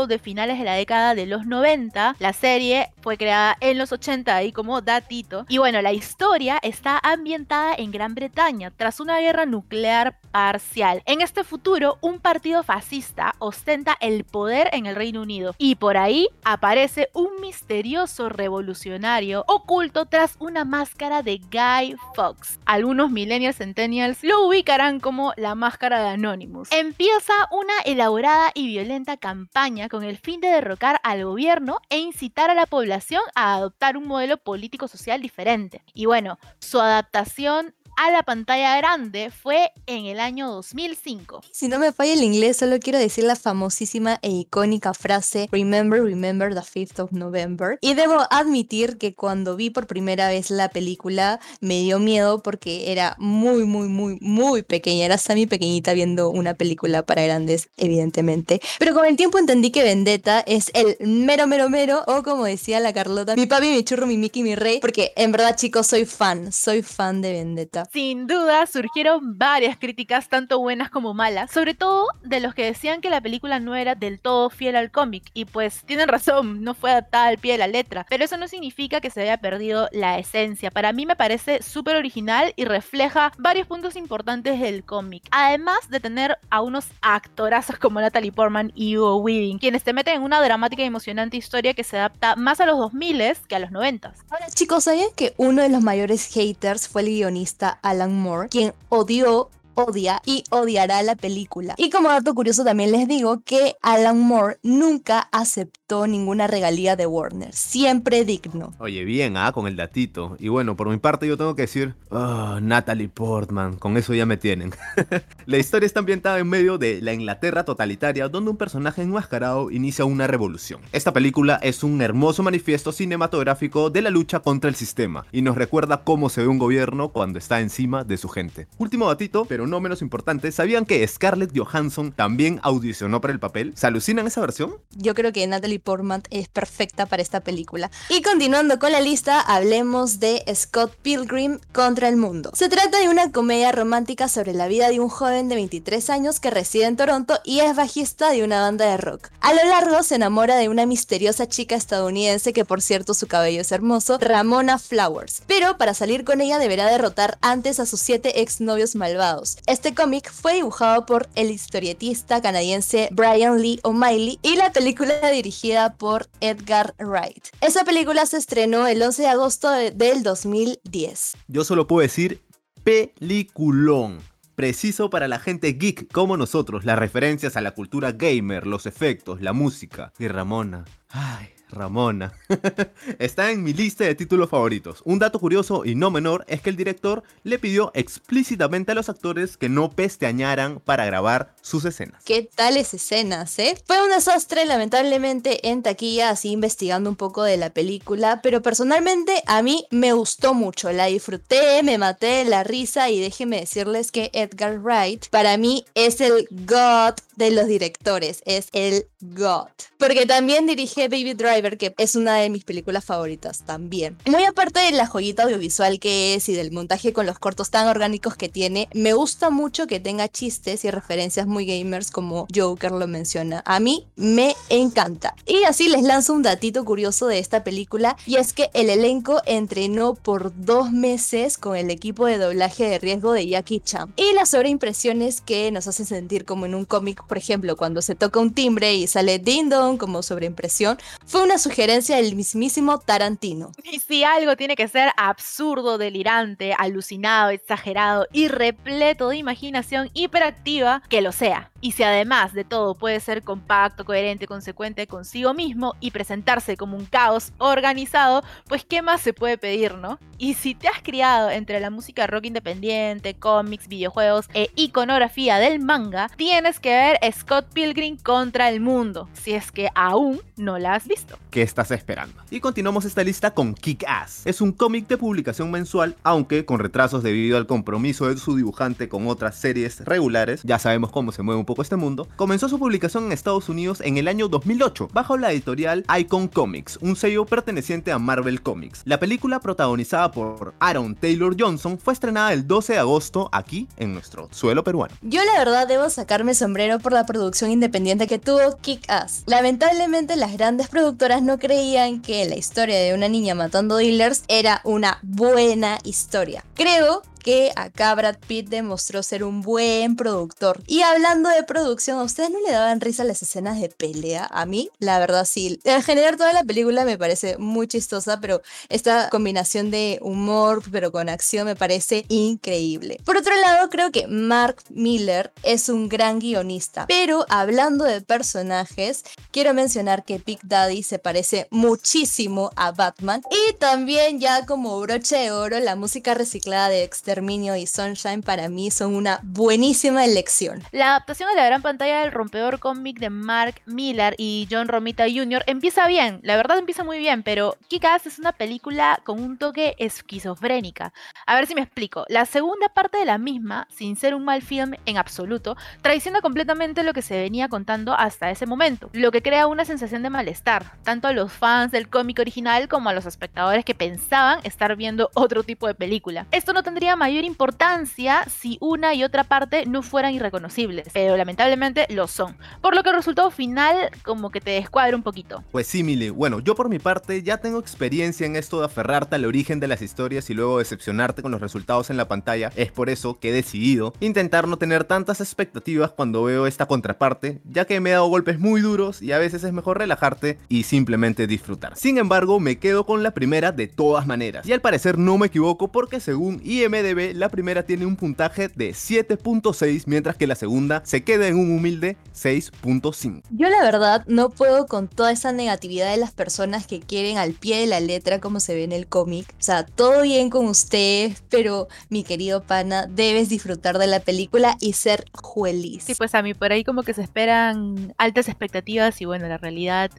de 0.08 0.20
finales 0.20 0.58
de 0.58 0.66
la 0.66 0.74
década 0.74 1.16
de 1.16 1.26
los 1.26 1.46
90. 1.46 2.16
La 2.20 2.34
serie 2.34 2.90
fue 3.02 3.18
creada 3.18 3.56
en 3.60 3.78
los 3.78 3.92
80 3.92 4.36
ahí 4.36 4.52
como 4.52 4.82
datito. 4.82 5.46
Y 5.48 5.58
bueno, 5.58 5.82
la 5.82 5.94
historia 5.94 6.60
está 6.62 7.00
ambientada 7.04 7.74
en 7.76 7.92
Gran 7.92 8.16
Bretaña 8.16 8.72
tras 8.72 9.00
una 9.00 9.20
guerra 9.20 9.46
nuclear 9.46 10.20
parcial. 10.32 11.02
En 11.06 11.22
este 11.22 11.44
futuro, 11.44 11.98
un 12.02 12.20
partido 12.20 12.64
fascista 12.64 13.36
ostenta 13.40 13.96
el 14.02 14.24
poder 14.24 14.70
en 14.74 14.86
el 14.86 14.96
Reino 14.96 15.22
Unido 15.22 15.54
y 15.58 15.76
por 15.76 15.98
ahí 15.98 16.28
aparece 16.44 17.10
un 17.14 17.30
misterioso 17.40 18.30
revolucionario 18.30 19.46
oculto 19.48 20.06
tras 20.06 20.36
una 20.40 20.66
máscara 20.66 21.22
de 21.22 21.38
Guy 21.52 21.96
Fawkes. 22.16 22.60
Algunos 22.66 23.12
millennials 23.12 23.58
centennials 23.58 24.24
lo 24.24 24.48
ubicarán 24.48 25.00
como 25.00 25.34
la 25.38 25.56
máscara 25.56 26.02
de 26.02 26.10
Anonymous. 26.10 26.72
Empieza 26.72 27.34
una 27.52 27.74
elaborada 27.86 28.52
y 28.56 28.68
violenta 28.68 29.18
campaña 29.18 29.43
con 29.90 30.04
el 30.04 30.18
fin 30.18 30.42
de 30.42 30.48
derrocar 30.48 31.00
al 31.04 31.24
gobierno 31.26 31.80
e 31.90 31.98
incitar 31.98 32.50
a 32.50 32.56
la 32.56 32.66
población 32.66 33.22
a 33.36 33.56
adoptar 33.56 33.98
un 33.98 34.08
modelo 34.08 34.38
político-social 34.38 35.22
diferente. 35.22 35.84
Y 35.94 36.06
bueno, 36.06 36.40
su 36.60 36.80
adaptación 36.80 37.74
a 37.96 38.12
la 38.12 38.24
pantalla 38.24 38.78
grande 38.78 39.32
fue 39.32 39.72
en 39.86 40.06
el 40.06 40.20
año 40.20 40.50
2005. 40.50 41.42
Si 41.52 41.68
no 41.68 41.80
me 41.80 41.92
falla 41.92 42.14
el 42.14 42.24
inglés, 42.24 42.58
solo 42.58 42.80
quiero 42.80 43.00
decir 43.00 43.24
la 43.24 43.36
famosísima 43.36 44.20
e 44.22 44.30
icónica 44.30 44.94
frase 44.94 45.48
Remember, 45.52 46.02
remember 46.02 46.54
the 46.54 46.62
5th 46.62 47.00
of 47.00 47.12
November. 47.12 47.78
Y 47.82 47.94
debo 47.94 48.26
admitir 48.30 48.98
que 48.98 49.14
cuando 49.14 49.56
vi 49.56 49.70
por 49.70 49.88
primera 49.88 50.28
vez 50.28 50.50
la 50.50 50.70
película 50.70 51.40
me 51.60 51.80
dio 51.82 52.00
miedo 52.00 52.42
porque 52.42 52.92
era 52.92 53.16
muy, 53.20 53.66
muy, 53.66 53.88
muy, 53.88 54.18
muy 54.22 54.64
pequeña. 54.64 55.06
Era 55.06 55.18
Sammy 55.18 55.46
pequeñita 55.46 55.94
viendo 55.94 56.30
una 56.30 56.54
película 56.54 57.06
para 57.06 57.24
grandes, 57.24 57.70
evidentemente. 57.78 58.62
Pero 58.80 58.94
con 58.94 59.06
el 59.06 59.16
tiempo 59.16 59.38
entendí 59.38 59.72
que 59.72 59.84
Vendetta 59.84 60.42
es 60.42 60.72
el 60.74 60.98
mero, 61.00 61.48
mero, 61.48 61.70
mero, 61.70 62.04
o 62.08 62.24
como 62.24 62.46
decía 62.46 62.80
la 62.80 62.94
Carlota, 62.94 63.36
mi 63.36 63.46
papi, 63.46 63.68
mi 63.68 63.84
churro, 63.84 64.08
mi 64.08 64.18
Mickey, 64.18 64.44
mi 64.44 64.56
rey. 64.56 64.80
Porque 64.80 65.14
en 65.16 65.32
verdad, 65.32 65.56
chicos, 65.56 65.88
soy 65.88 66.06
fan, 66.06 66.52
soy 66.52 66.82
fan 66.82 67.22
de 67.22 67.32
Vendetta. 67.32 67.83
Sin 67.92 68.28
duda 68.28 68.66
surgieron 68.66 69.38
varias 69.38 69.78
críticas, 69.78 70.30
tanto 70.30 70.60
buenas 70.60 70.90
como 70.90 71.14
malas, 71.14 71.52
sobre 71.52 71.74
todo 71.74 72.08
de 72.24 72.40
los 72.40 72.54
que 72.54 72.66
decían 72.66 73.02
que 73.02 73.10
la 73.10 73.22
película 73.22 73.60
no 73.60 73.76
era 73.76 73.96
del 73.96 74.20
todo 74.20 74.50
fiel 74.50 74.76
al 74.76 74.92
cómic, 74.92 75.24
y 75.34 75.46
pues 75.46 75.84
tienen 75.86 76.08
razón, 76.08 76.64
no 76.64 76.74
fue 76.74 76.92
adaptada 76.92 77.28
al 77.28 77.38
pie 77.38 77.54
de 77.54 77.60
la 77.60 77.68
letra, 77.68 78.06
pero 78.10 78.26
eso 78.26 78.38
no 78.38 78.48
significa 78.48 79.02
que 79.02 79.10
se 79.10 79.22
haya 79.22 79.38
perdido 79.38 79.88
la 79.92 80.20
esencia. 80.20 80.72
Para 80.72 80.92
mí 80.92 81.06
me 81.06 81.16
parece 81.16 81.62
súper 81.62 81.96
original 81.96 82.54
y 82.56 82.66
refleja 82.66 83.32
varios 83.38 83.68
puntos 83.68 83.96
importantes 83.96 84.60
del 84.60 84.84
cómic, 84.84 85.24
además 85.32 85.90
de 85.90 86.00
tener 86.00 86.38
a 86.50 86.62
unos 86.62 86.88
actorazos 87.02 87.78
como 87.78 88.02
Natalie 88.02 88.32
Portman 88.32 88.72
y 88.76 88.98
Hugo 88.98 89.18
Weaving, 89.18 89.60
quienes 89.60 89.84
te 89.84 89.94
meten 89.94 90.16
en 90.16 90.24
una 90.24 90.42
dramática 90.42 90.84
y 90.84 90.88
emocionante 90.88 91.38
historia 91.38 91.74
que 91.74 91.84
se 91.84 91.98
adapta 91.98 92.36
más 92.36 92.60
a 92.60 92.66
los 92.66 92.78
2000 92.78 93.14
que 93.48 93.56
a 93.56 93.60
los 93.60 93.72
90. 93.72 94.14
Ahora 94.30 94.48
chicos, 94.50 94.86
¿sabían 94.86 95.10
que 95.16 95.34
uno 95.38 95.62
de 95.62 95.70
los 95.70 95.82
mayores 95.82 96.28
haters 96.34 96.88
fue 96.88 97.02
el 97.04 97.10
guionista 97.10 97.73
Alan 97.82 98.14
Moore, 98.20 98.50
quien 98.50 98.74
odió 98.90 99.50
odia 99.76 100.22
y 100.26 100.44
odiará 100.50 101.02
la 101.04 101.16
película. 101.16 101.76
Y 101.78 101.90
como 101.90 102.10
dato 102.10 102.34
curioso 102.34 102.64
también 102.64 102.92
les 102.92 103.08
digo 103.08 103.42
que 103.44 103.76
Alan 103.82 104.20
Moore 104.20 104.58
nunca 104.64 105.30
aceptó 105.32 106.08
ninguna 106.08 106.48
regalía 106.48 106.96
de 106.96 107.06
Warner, 107.06 107.54
siempre 107.54 108.26
digno. 108.26 108.74
Oye, 108.80 109.04
bien, 109.04 109.38
ah, 109.38 109.52
con 109.52 109.68
el 109.68 109.76
datito. 109.76 110.38
Y 110.40 110.50
bueno, 110.50 110.76
por 110.76 110.90
mi 110.90 110.98
parte 110.98 111.28
yo 111.28 111.38
tengo 111.38 111.56
que 111.56 111.64
decir, 111.64 111.96
oh, 112.10 112.60
Natalie 112.62 113.10
Portman, 113.10 113.78
con 113.78 113.98
eso 113.98 114.14
ya 114.14 114.26
me 114.26 114.38
tienen. 114.38 114.74
la 115.46 115.58
historia 115.58 115.86
está 115.86 116.00
ambientada 116.00 116.40
en 116.40 116.50
medio 116.50 116.78
de 116.78 117.02
la 117.02 117.14
Inglaterra 117.14 117.66
totalitaria, 117.66 118.28
donde 118.28 118.52
un 118.52 118.58
personaje 118.58 119.02
enmascarado 119.02 119.72
inicia 119.72 120.06
una 120.06 120.28
revolución. 120.28 120.82
Esta 120.92 121.14
película 121.14 121.60
es 121.62 121.84
un 121.84 122.02
hermoso 122.02 122.44
manifiesto 122.44 122.92
cinematográfico 122.92 123.90
de 123.90 124.02
la 124.02 124.10
lucha 124.10 124.40
contra 124.40 124.70
el 124.70 124.76
sistema 124.76 125.26
y 125.32 125.42
nos 125.42 125.56
recuerda 125.56 126.04
cómo 126.04 126.30
se 126.30 126.42
ve 126.42 126.48
un 126.48 126.60
gobierno 126.60 127.10
cuando 127.10 127.40
está 127.40 127.60
encima 127.60 128.04
de 128.04 128.18
su 128.18 128.30
gente. 128.30 128.68
Último 128.78 129.08
datito, 129.08 129.46
pero 129.46 129.63
no 129.68 129.80
menos 129.80 130.02
importante, 130.02 130.52
¿sabían 130.52 130.86
que 130.86 131.08
Scarlett 131.08 131.58
Johansson 131.58 132.12
también 132.12 132.60
audicionó 132.64 133.22
para 133.22 133.34
el 133.34 133.40
papel? 133.40 133.74
¿Se 133.76 133.88
alucinan 133.88 134.28
esa 134.28 134.42
versión? 134.42 134.76
Yo 134.92 135.14
creo 135.16 135.34
que 135.34 135.46
Natalie 135.48 135.80
Portman 135.80 136.24
es 136.30 136.48
perfecta 136.48 137.06
para 137.06 137.22
esta 137.22 137.42
película. 137.42 137.92
Y 138.10 138.22
continuando 138.22 138.80
con 138.80 138.92
la 138.92 139.02
lista, 139.02 139.40
hablemos 139.40 140.20
de 140.20 140.44
Scott 140.54 140.96
Pilgrim 141.02 141.60
contra 141.72 142.10
el 142.10 142.18
mundo. 142.18 142.52
Se 142.54 142.70
trata 142.70 143.00
de 143.00 143.10
una 143.10 143.32
comedia 143.32 143.72
romántica 143.72 144.28
sobre 144.28 144.54
la 144.54 144.68
vida 144.68 144.90
de 144.90 145.00
un 145.00 145.10
joven 145.10 145.50
de 145.50 145.56
23 145.56 146.10
años 146.10 146.40
que 146.40 146.52
reside 146.52 146.86
en 146.86 146.98
Toronto 146.98 147.40
y 147.44 147.60
es 147.60 147.76
bajista 147.76 148.32
de 148.32 148.44
una 148.44 148.62
banda 148.62 148.86
de 148.86 148.98
rock. 148.98 149.30
A 149.42 149.54
lo 149.54 149.64
largo 149.66 150.04
se 150.04 150.16
enamora 150.16 150.56
de 150.56 150.70
una 150.70 150.86
misteriosa 150.86 151.48
chica 151.48 151.76
estadounidense 151.76 152.54
que 152.54 152.66
por 152.66 152.82
cierto 152.82 153.14
su 153.14 153.28
cabello 153.28 153.62
es 153.62 153.72
hermoso, 153.72 154.18
Ramona 154.20 154.80
Flowers. 154.80 155.44
Pero 155.48 155.78
para 155.78 155.94
salir 155.94 156.24
con 156.24 156.42
ella 156.42 156.60
deberá 156.60 156.90
derrotar 156.90 157.38
antes 157.42 157.80
a 157.80 157.86
sus 157.86 158.00
siete 158.00 158.42
exnovios 158.42 158.96
malvados. 158.96 159.53
Este 159.68 159.94
cómic 159.94 160.32
fue 160.32 160.56
dibujado 160.56 161.06
por 161.06 161.28
el 161.36 161.52
historietista 161.52 162.42
canadiense 162.42 163.10
Brian 163.12 163.62
Lee 163.62 163.80
O'Malley 163.84 164.40
y 164.42 164.56
la 164.56 164.72
película 164.72 165.32
dirigida 165.32 165.94
por 165.96 166.28
Edgar 166.42 166.94
Wright. 167.00 167.48
Esa 167.62 167.84
película 167.84 168.26
se 168.26 168.38
estrenó 168.38 168.88
el 168.88 169.02
11 169.02 169.22
de 169.24 169.28
agosto 169.30 169.70
de- 169.72 169.92
del 169.92 170.24
2010. 170.24 171.36
Yo 171.48 171.64
solo 171.64 171.88
puedo 171.88 172.02
decir 172.02 172.42
peliculón. 172.84 174.20
Preciso 174.56 175.10
para 175.10 175.28
la 175.28 175.40
gente 175.40 175.74
geek 175.74 176.12
como 176.12 176.38
nosotros, 176.38 176.86
las 176.86 177.00
referencias 177.00 177.58
a 177.58 177.62
la 177.62 177.72
cultura 177.72 178.12
gamer, 178.12 178.68
los 178.68 178.86
efectos, 178.86 179.42
la 179.42 179.52
música. 179.52 180.14
Y 180.20 180.28
Ramona. 180.28 180.86
Ay, 181.10 181.48
Ramona. 181.74 182.34
Está 183.20 183.52
en 183.52 183.64
mi 183.64 183.74
lista 183.74 184.04
de 184.04 184.16
títulos 184.16 184.50
favoritos. 184.50 185.02
Un 185.06 185.20
dato 185.20 185.40
curioso 185.40 185.86
y 185.86 185.96
no 185.96 186.12
menor 186.12 186.46
es 186.48 186.62
que 186.62 186.70
el 186.70 186.76
director 186.76 187.24
le 187.44 187.60
pidió 187.60 187.92
explícitamente 187.94 188.92
a 188.92 188.96
los 188.96 189.10
actores 189.10 189.58
que 189.58 189.70
no 189.70 189.92
pesteñaran 189.92 190.80
para 190.80 191.06
grabar 191.06 191.54
sus 191.62 191.86
escenas. 191.86 192.24
¿Qué 192.24 192.50
tales 192.56 192.94
escenas, 192.94 193.58
eh? 193.60 193.78
Fue 193.86 194.02
un 194.04 194.10
desastre, 194.10 194.66
lamentablemente, 194.66 195.70
en 195.70 195.84
taquilla, 195.84 196.30
así 196.30 196.52
investigando 196.52 197.10
un 197.10 197.16
poco 197.16 197.44
de 197.44 197.58
la 197.58 197.72
película, 197.72 198.42
pero 198.42 198.62
personalmente 198.62 199.44
a 199.48 199.62
mí 199.62 199.86
me 199.92 200.14
gustó 200.14 200.54
mucho, 200.54 200.92
la 200.92 201.08
disfruté, 201.08 201.84
me 201.84 201.98
maté 201.98 202.44
de 202.44 202.46
la 202.46 202.64
risa 202.64 203.10
y 203.10 203.20
déjenme 203.20 203.62
decirles 203.62 204.12
que 204.12 204.30
Edgar 204.34 204.80
Wright 204.80 205.28
para 205.30 205.58
mí 205.58 205.86
es 205.96 206.22
el 206.22 206.48
god 206.52 207.16
de 207.36 207.52
los 207.52 207.68
directores, 207.68 208.42
es 208.46 208.68
el 208.74 209.08
god. 209.22 209.70
Porque 209.98 210.26
también 210.26 210.66
dirige 210.68 211.08
Baby 211.08 211.34
Driver, 211.34 211.78
que 211.78 211.94
es 211.98 212.16
una 212.16 212.36
de 212.36 212.50
mis 212.50 212.64
películas 212.64 213.06
favoritas 213.06 213.64
también. 213.66 214.18
Muy 214.26 214.44
aparte 214.44 214.80
de 214.80 214.92
la 214.92 215.08
joyita 215.08 215.44
audiovisual 215.44 216.00
que 216.00 216.36
es 216.36 216.50
y 216.50 216.54
del 216.54 216.72
montaje 216.72 217.14
con 217.14 217.26
los 217.26 217.40
cortos 217.40 217.70
tan 217.70 217.88
orgánicos 217.88 218.36
que 218.36 218.50
tiene, 218.50 218.90
me 218.94 219.14
gusta 219.14 219.50
mucho 219.50 219.88
que 219.88 220.00
tenga 220.00 220.28
chistes 220.28 220.86
y 220.86 220.92
referencias 220.92 221.48
muy 221.48 221.66
gamers 221.66 222.12
como 222.12 222.48
Joker 222.54 222.92
lo 222.92 223.08
menciona. 223.08 223.64
A 223.66 223.80
mí 223.80 224.08
me 224.16 224.56
encanta. 224.70 225.36
Y 225.46 225.64
así 225.64 225.90
les 225.90 226.04
lanzo 226.04 226.34
un 226.34 226.44
datito 226.44 226.86
curioso 226.86 227.28
de 227.28 227.40
esta 227.40 227.64
película 227.64 228.18
y 228.26 228.36
es 228.36 228.54
que 228.54 228.70
el 228.74 228.90
elenco 228.90 229.42
entrenó 229.46 230.16
por 230.16 230.54
dos 230.56 230.92
meses 230.92 231.58
con 231.58 231.76
el 231.76 231.90
equipo 231.90 232.26
de 232.26 232.38
doblaje 232.38 232.88
de 232.88 233.00
riesgo 233.00 233.32
de 233.34 233.48
Jackie 233.48 233.80
Chan. 233.80 234.14
Y 234.16 234.34
las 234.34 234.50
sobreimpresiones 234.50 235.42
que 235.42 235.72
nos 235.72 235.88
hacen 235.88 236.06
sentir 236.06 236.46
como 236.46 236.66
en 236.66 236.76
un 236.76 236.86
cómic, 236.86 237.23
por 237.28 237.38
ejemplo, 237.38 237.76
cuando 237.76 238.02
se 238.02 238.16
toca 238.16 238.40
un 238.40 238.54
timbre 238.54 238.94
y 238.94 239.08
sale 239.08 239.40
Ding 239.40 239.70
Dong 239.70 239.98
como 239.98 240.24
sobreimpresión, 240.24 240.98
fue 241.26 241.44
una 241.44 241.58
sugerencia 241.58 242.18
del 242.18 242.36
mismísimo 242.36 243.00
Tarantino. 243.00 243.72
Y 243.94 244.00
si 244.00 244.24
algo 244.24 244.56
tiene 244.56 244.76
que 244.76 244.88
ser 244.88 245.12
absurdo, 245.18 246.00
delirante, 246.00 246.74
alucinado, 246.74 247.52
exagerado 247.52 248.28
y 248.34 248.48
repleto 248.48 249.30
de 249.30 249.38
imaginación 249.38 250.10
hiperactiva, 250.14 251.04
que 251.10 251.22
lo 251.22 251.32
sea. 251.32 251.72
Y 251.80 251.92
si 251.92 252.04
además 252.04 252.54
de 252.54 252.64
todo 252.64 252.96
puede 252.96 253.20
ser 253.20 253.44
compacto, 253.44 254.06
coherente, 254.06 254.48
consecuente 254.48 255.06
consigo 255.06 255.54
mismo 255.54 255.96
y 256.00 256.12
presentarse 256.12 256.78
como 256.78 256.98
un 256.98 257.06
caos 257.06 257.52
organizado, 257.58 258.42
pues 258.68 258.86
qué 258.86 259.02
más 259.02 259.22
se 259.22 259.34
puede 259.34 259.58
pedir, 259.58 259.96
¿no? 259.96 260.18
Y 260.38 260.54
si 260.54 260.76
te 260.76 260.88
has 260.88 261.02
criado 261.02 261.50
entre 261.50 261.80
la 261.80 261.90
música 261.90 262.26
rock 262.26 262.46
independiente, 262.46 263.34
cómics, 263.36 263.88
videojuegos 263.88 264.48
e 264.54 264.70
iconografía 264.76 265.58
del 265.58 265.80
manga, 265.80 266.30
tienes 266.38 266.80
que 266.80 266.90
ver 266.90 267.13
Scott 267.32 267.66
Pilgrim 267.74 268.18
contra 268.18 268.70
el 268.70 268.80
mundo, 268.80 269.30
si 269.34 269.54
es 269.54 269.72
que 269.72 269.90
aún 269.96 270.42
no 270.58 270.78
la 270.80 270.96
has 270.96 271.08
visto. 271.08 271.38
¿Qué 271.50 271.62
estás 271.62 271.92
esperando? 271.92 272.42
Y 272.50 272.60
continuamos 272.60 273.06
esta 273.06 273.24
lista 273.24 273.54
con 273.54 273.74
Kick 273.74 274.04
Ass. 274.08 274.42
Es 274.46 274.62
un 274.62 274.72
cómic 274.72 275.08
de 275.08 275.18
publicación 275.18 275.72
mensual, 275.72 276.16
aunque 276.24 276.66
con 276.66 276.80
retrasos 276.80 277.24
debido 277.24 277.58
al 277.58 277.68
compromiso 277.68 278.28
de 278.28 278.38
su 278.38 278.56
dibujante 278.56 279.10
con 279.10 279.28
otras 279.28 279.56
series 279.56 280.02
regulares, 280.06 280.62
ya 280.64 280.80
sabemos 280.80 281.12
cómo 281.12 281.32
se 281.32 281.44
mueve 281.44 281.60
un 281.60 281.66
poco 281.66 281.82
este 281.82 281.96
mundo, 281.96 282.28
comenzó 282.36 282.70
su 282.70 282.80
publicación 282.80 283.26
en 283.26 283.32
Estados 283.32 283.70
Unidos 283.70 284.02
en 284.02 284.18
el 284.18 284.28
año 284.28 284.48
2008, 284.48 285.10
bajo 285.14 285.38
la 285.38 285.52
editorial 285.52 286.06
Icon 286.20 286.48
Comics, 286.48 286.98
un 287.02 287.16
sello 287.16 287.46
perteneciente 287.46 288.12
a 288.12 288.20
Marvel 288.20 288.62
Comics. 288.62 289.02
La 289.06 289.20
película 289.20 289.60
protagonizada 289.60 290.32
por 290.32 290.74
Aaron 290.80 291.16
Taylor 291.16 291.56
Johnson 291.58 291.98
fue 292.00 292.14
estrenada 292.14 292.54
el 292.54 292.68
12 292.68 292.94
de 292.94 293.00
agosto 293.00 293.50
aquí 293.52 293.88
en 293.98 294.14
nuestro 294.14 294.48
suelo 294.52 294.84
peruano. 294.84 295.16
Yo 295.22 295.44
la 295.44 295.58
verdad 295.58 295.88
debo 295.88 296.10
sacarme 296.10 296.54
sombrero 296.54 297.00
por 297.04 297.14
la 297.14 297.26
producción 297.28 297.70
independiente 297.70 298.26
que 298.26 298.40
tuvo 298.40 298.78
Kick 298.82 299.08
Ass. 299.10 299.44
Lamentablemente 299.46 300.36
las 300.36 300.54
grandes 300.54 300.88
productoras 300.88 301.44
no 301.44 301.60
creían 301.60 302.22
que 302.22 302.46
la 302.46 302.56
historia 302.56 303.00
de 303.00 303.14
una 303.14 303.30
niña 303.30 303.54
matando 303.54 303.98
dealers 303.98 304.44
era 304.48 304.82
una 304.84 305.20
buena 305.22 306.00
historia. 306.04 306.64
Creo 306.74 307.22
que 307.44 307.72
acá 307.76 308.16
Brad 308.16 308.38
Pitt 308.48 308.70
demostró 308.70 309.22
ser 309.22 309.44
un 309.44 309.62
buen 309.62 310.16
productor. 310.16 310.82
Y 310.88 311.02
hablando 311.02 311.50
de 311.50 311.64
producción, 311.64 312.18
¿a 312.20 312.24
ustedes 312.24 312.50
no 312.50 312.60
le 312.62 312.72
daban 312.72 313.02
risa 313.02 313.24
las 313.24 313.42
escenas 313.42 313.80
de 313.80 313.90
pelea? 313.90 314.48
A 314.52 314.66
mí, 314.66 314.90
la 315.00 315.20
verdad 315.20 315.46
sí. 315.46 315.80
En 315.84 316.02
general 316.02 316.38
toda 316.38 316.54
la 316.54 316.64
película 316.64 317.06
me 317.06 317.18
parece 317.18 317.58
muy 317.58 317.88
chistosa, 317.88 318.40
pero 318.40 318.62
esta 318.90 319.30
combinación 319.30 319.92
de 319.92 320.20
humor 320.22 320.82
pero 320.92 321.12
con 321.12 321.30
acción 321.30 321.66
me 321.66 321.76
parece 321.76 322.26
increíble. 322.30 323.20
Por 323.26 323.38
otro 323.38 323.56
lado, 323.56 323.90
creo 323.90 324.12
que 324.12 324.28
Mark 324.28 324.78
Miller 324.90 325.52
es 325.64 325.90
un 325.90 326.10
gran 326.10 326.40
guionista. 326.40 327.06
Pero 327.08 327.46
hablando 327.50 328.06
de 328.06 328.22
personajes, 328.22 329.24
quiero 329.52 329.74
mencionar 329.74 330.24
que 330.24 330.38
Big 330.38 330.60
Daddy 330.64 331.04
se 331.04 331.20
parece 331.20 331.68
muchísimo 331.72 332.72
a 332.76 332.92
Batman. 332.92 333.42
Y 333.52 333.74
también 333.74 334.40
ya 334.40 334.66
como 334.66 335.00
broche 335.00 335.38
de 335.38 335.52
oro, 335.52 335.80
la 335.80 335.96
música 335.96 336.34
reciclada 336.34 336.90
de 336.90 337.04
Y 337.36 337.88
Sunshine 337.88 338.44
para 338.44 338.70
mí 338.70 338.92
son 338.92 339.16
una 339.16 339.40
buenísima 339.42 340.24
elección. 340.24 340.84
La 340.92 341.08
adaptación 341.08 341.50
a 341.50 341.56
la 341.56 341.66
gran 341.66 341.82
pantalla 341.82 342.20
del 342.20 342.32
rompedor 342.32 342.78
cómic 342.80 343.18
de 343.18 343.32
Mark 343.32 343.82
Millar 343.88 344.36
y 344.38 344.68
John 344.70 344.88
Romita 344.88 345.24
Jr. 345.24 345.64
empieza 345.66 346.08
bien, 346.08 346.42
la 346.44 346.56
verdad 346.56 346.78
empieza 346.78 347.04
muy 347.04 347.18
bien, 347.18 347.42
pero 347.42 347.76
Kick-Ass 347.88 348.28
es 348.28 348.38
una 348.38 348.52
película 348.52 349.20
con 349.24 349.42
un 349.42 349.58
toque 349.58 349.96
esquizofrénica. 349.98 351.12
A 351.48 351.56
ver 351.56 351.66
si 351.66 351.74
me 351.74 351.82
explico. 351.82 352.26
La 352.30 352.46
segunda 352.46 352.90
parte 352.90 353.18
de 353.18 353.26
la 353.26 353.40
misma, 353.40 353.88
sin 353.90 354.16
ser 354.16 354.36
un 354.36 354.46
mal 354.46 354.62
film 354.62 354.94
en 355.08 355.18
absoluto, 355.18 355.76
traiciona 356.04 356.42
completamente 356.42 357.04
lo 357.04 357.14
que 357.14 357.24
se 357.24 357.42
venía 357.42 357.68
contando 357.68 358.14
hasta 358.14 358.52
ese 358.52 358.68
momento, 358.68 359.10
lo 359.14 359.32
que 359.32 359.42
crea 359.42 359.66
una 359.66 359.86
sensación 359.86 360.22
de 360.22 360.30
malestar, 360.30 360.98
tanto 361.04 361.28
a 361.28 361.34
los 361.34 361.52
fans 361.52 361.92
del 361.92 362.10
cómic 362.10 362.38
original 362.38 362.88
como 362.88 363.10
a 363.10 363.14
los 363.14 363.26
espectadores 363.26 363.86
que 363.86 363.96
pensaban 363.96 364.60
estar 364.64 364.96
viendo 364.96 365.32
otro 365.34 365.64
tipo 365.64 365.88
de 365.88 365.96
película. 365.96 366.46
Esto 366.52 366.74
no 366.74 366.84
tendría 366.84 367.16
mayor 367.24 367.46
importancia 367.46 368.44
si 368.50 368.78
una 368.82 369.14
y 369.14 369.24
otra 369.24 369.46
parte 369.46 369.86
no 369.86 370.04
fueran 370.04 370.34
irreconocibles, 370.34 371.08
pero 371.14 371.38
lamentablemente 371.38 372.06
lo 372.10 372.28
son, 372.28 372.58
por 372.82 372.94
lo 372.94 373.02
que 373.02 373.12
el 373.12 373.16
resultado 373.16 373.50
final 373.50 374.10
como 374.26 374.52
que 374.52 374.60
te 374.60 374.72
descuadra 374.72 375.16
un 375.16 375.24
poquito. 375.24 375.64
Pues 375.72 375.88
sí, 375.88 376.04
Mili. 376.04 376.32
Bueno, 376.32 376.60
yo 376.60 376.76
por 376.76 376.90
mi 376.90 377.00
parte 377.00 377.42
ya 377.42 377.60
tengo 377.60 377.80
experiencia 377.80 378.46
en 378.46 378.58
esto 378.58 378.80
de 378.80 378.88
aferrarte 378.88 379.38
al 379.38 379.46
origen 379.46 379.80
de 379.80 379.88
las 379.88 380.02
historias 380.02 380.50
y 380.50 380.54
luego 380.54 380.80
decepcionarte 380.80 381.42
con 381.42 381.54
los 381.54 381.62
resultados 381.62 382.10
en 382.10 382.18
la 382.18 382.28
pantalla. 382.28 382.74
Es 382.76 382.92
por 382.92 383.10
eso 383.10 383.40
que 383.40 383.52
he 383.52 383.54
decidido 383.54 384.14
intentar 384.20 384.68
no 384.68 384.76
tener 384.76 385.06
tantas 385.06 385.40
expectativas 385.40 386.12
cuando 386.12 386.44
veo 386.44 386.68
esta 386.68 386.88
contraparte, 386.88 387.62
ya 387.64 387.86
que 387.86 388.02
me 388.02 388.10
he 388.10 388.14
dado 388.14 388.28
golpes 388.28 388.60
muy 388.60 388.82
duros 388.82 389.22
y 389.22 389.32
a 389.32 389.38
veces 389.38 389.64
es 389.64 389.72
mejor 389.72 390.00
relajarte 390.00 390.58
y 390.68 390.84
simplemente 390.84 391.48
disfrutar. 391.48 391.96
Sin 391.96 392.18
embargo, 392.18 392.60
me 392.60 392.80
quedo 392.80 393.06
con 393.06 393.24
la 393.24 393.32
primera 393.32 393.72
de 393.72 393.88
todas 393.88 394.28
maneras. 394.28 394.68
Y 394.68 394.74
al 394.74 394.82
parecer 394.82 395.18
no 395.18 395.38
me 395.38 395.48
equivoco 395.48 395.90
porque 395.90 396.20
según 396.20 396.60
IMDb 396.66 397.13
IMDB, 397.14 397.36
la 397.36 397.50
primera 397.50 397.84
tiene 397.84 398.06
un 398.06 398.16
puntaje 398.16 398.70
de 398.70 398.92
7.6, 398.92 400.04
mientras 400.06 400.36
que 400.36 400.48
la 400.48 400.56
segunda 400.56 401.02
se 401.06 401.24
queda 401.24 401.48
en 401.48 401.58
un 401.58 401.72
humilde 401.72 402.18
6.5. 402.36 403.42
Yo 403.52 403.70
la 403.70 403.82
verdad 403.84 404.24
no 404.28 404.50
puedo 404.50 404.86
con 404.88 405.08
toda 405.08 405.32
esa 405.32 405.52
negatividad 405.52 406.12
de 406.12 406.18
las 406.18 406.32
personas 406.32 406.88
que 406.88 407.00
quieren 407.00 407.38
al 407.38 407.54
pie 407.54 407.80
de 407.80 407.88
la 407.88 408.00
letra 408.00 408.40
como 408.40 408.60
se 408.60 408.76
ve 408.76 408.84
en 408.84 408.92
el 408.92 409.08
cómic. 409.08 409.48
O 409.52 409.64
sea, 409.64 409.86
todo 409.86 410.22
bien 410.22 410.50
con 410.50 410.66
ustedes, 410.66 411.44
pero 411.50 411.88
mi 412.10 412.24
querido 412.24 412.64
pana, 412.64 413.08
debes 413.08 413.50
disfrutar 413.50 413.98
de 413.98 414.08
la 414.08 414.20
película 414.20 414.78
y 414.80 414.94
ser 414.94 415.26
feliz. 415.64 416.04
Sí, 416.04 416.16
pues 416.16 416.36
a 416.36 416.42
mí 416.42 416.54
por 416.54 416.72
ahí 416.72 416.84
como 416.84 417.04
que 417.04 417.14
se 417.14 417.22
esperan 417.22 418.14
altas 418.18 418.48
expectativas 418.48 419.22
y 419.22 419.26
bueno, 419.26 419.48
la 419.48 419.58
realidad 419.58 420.12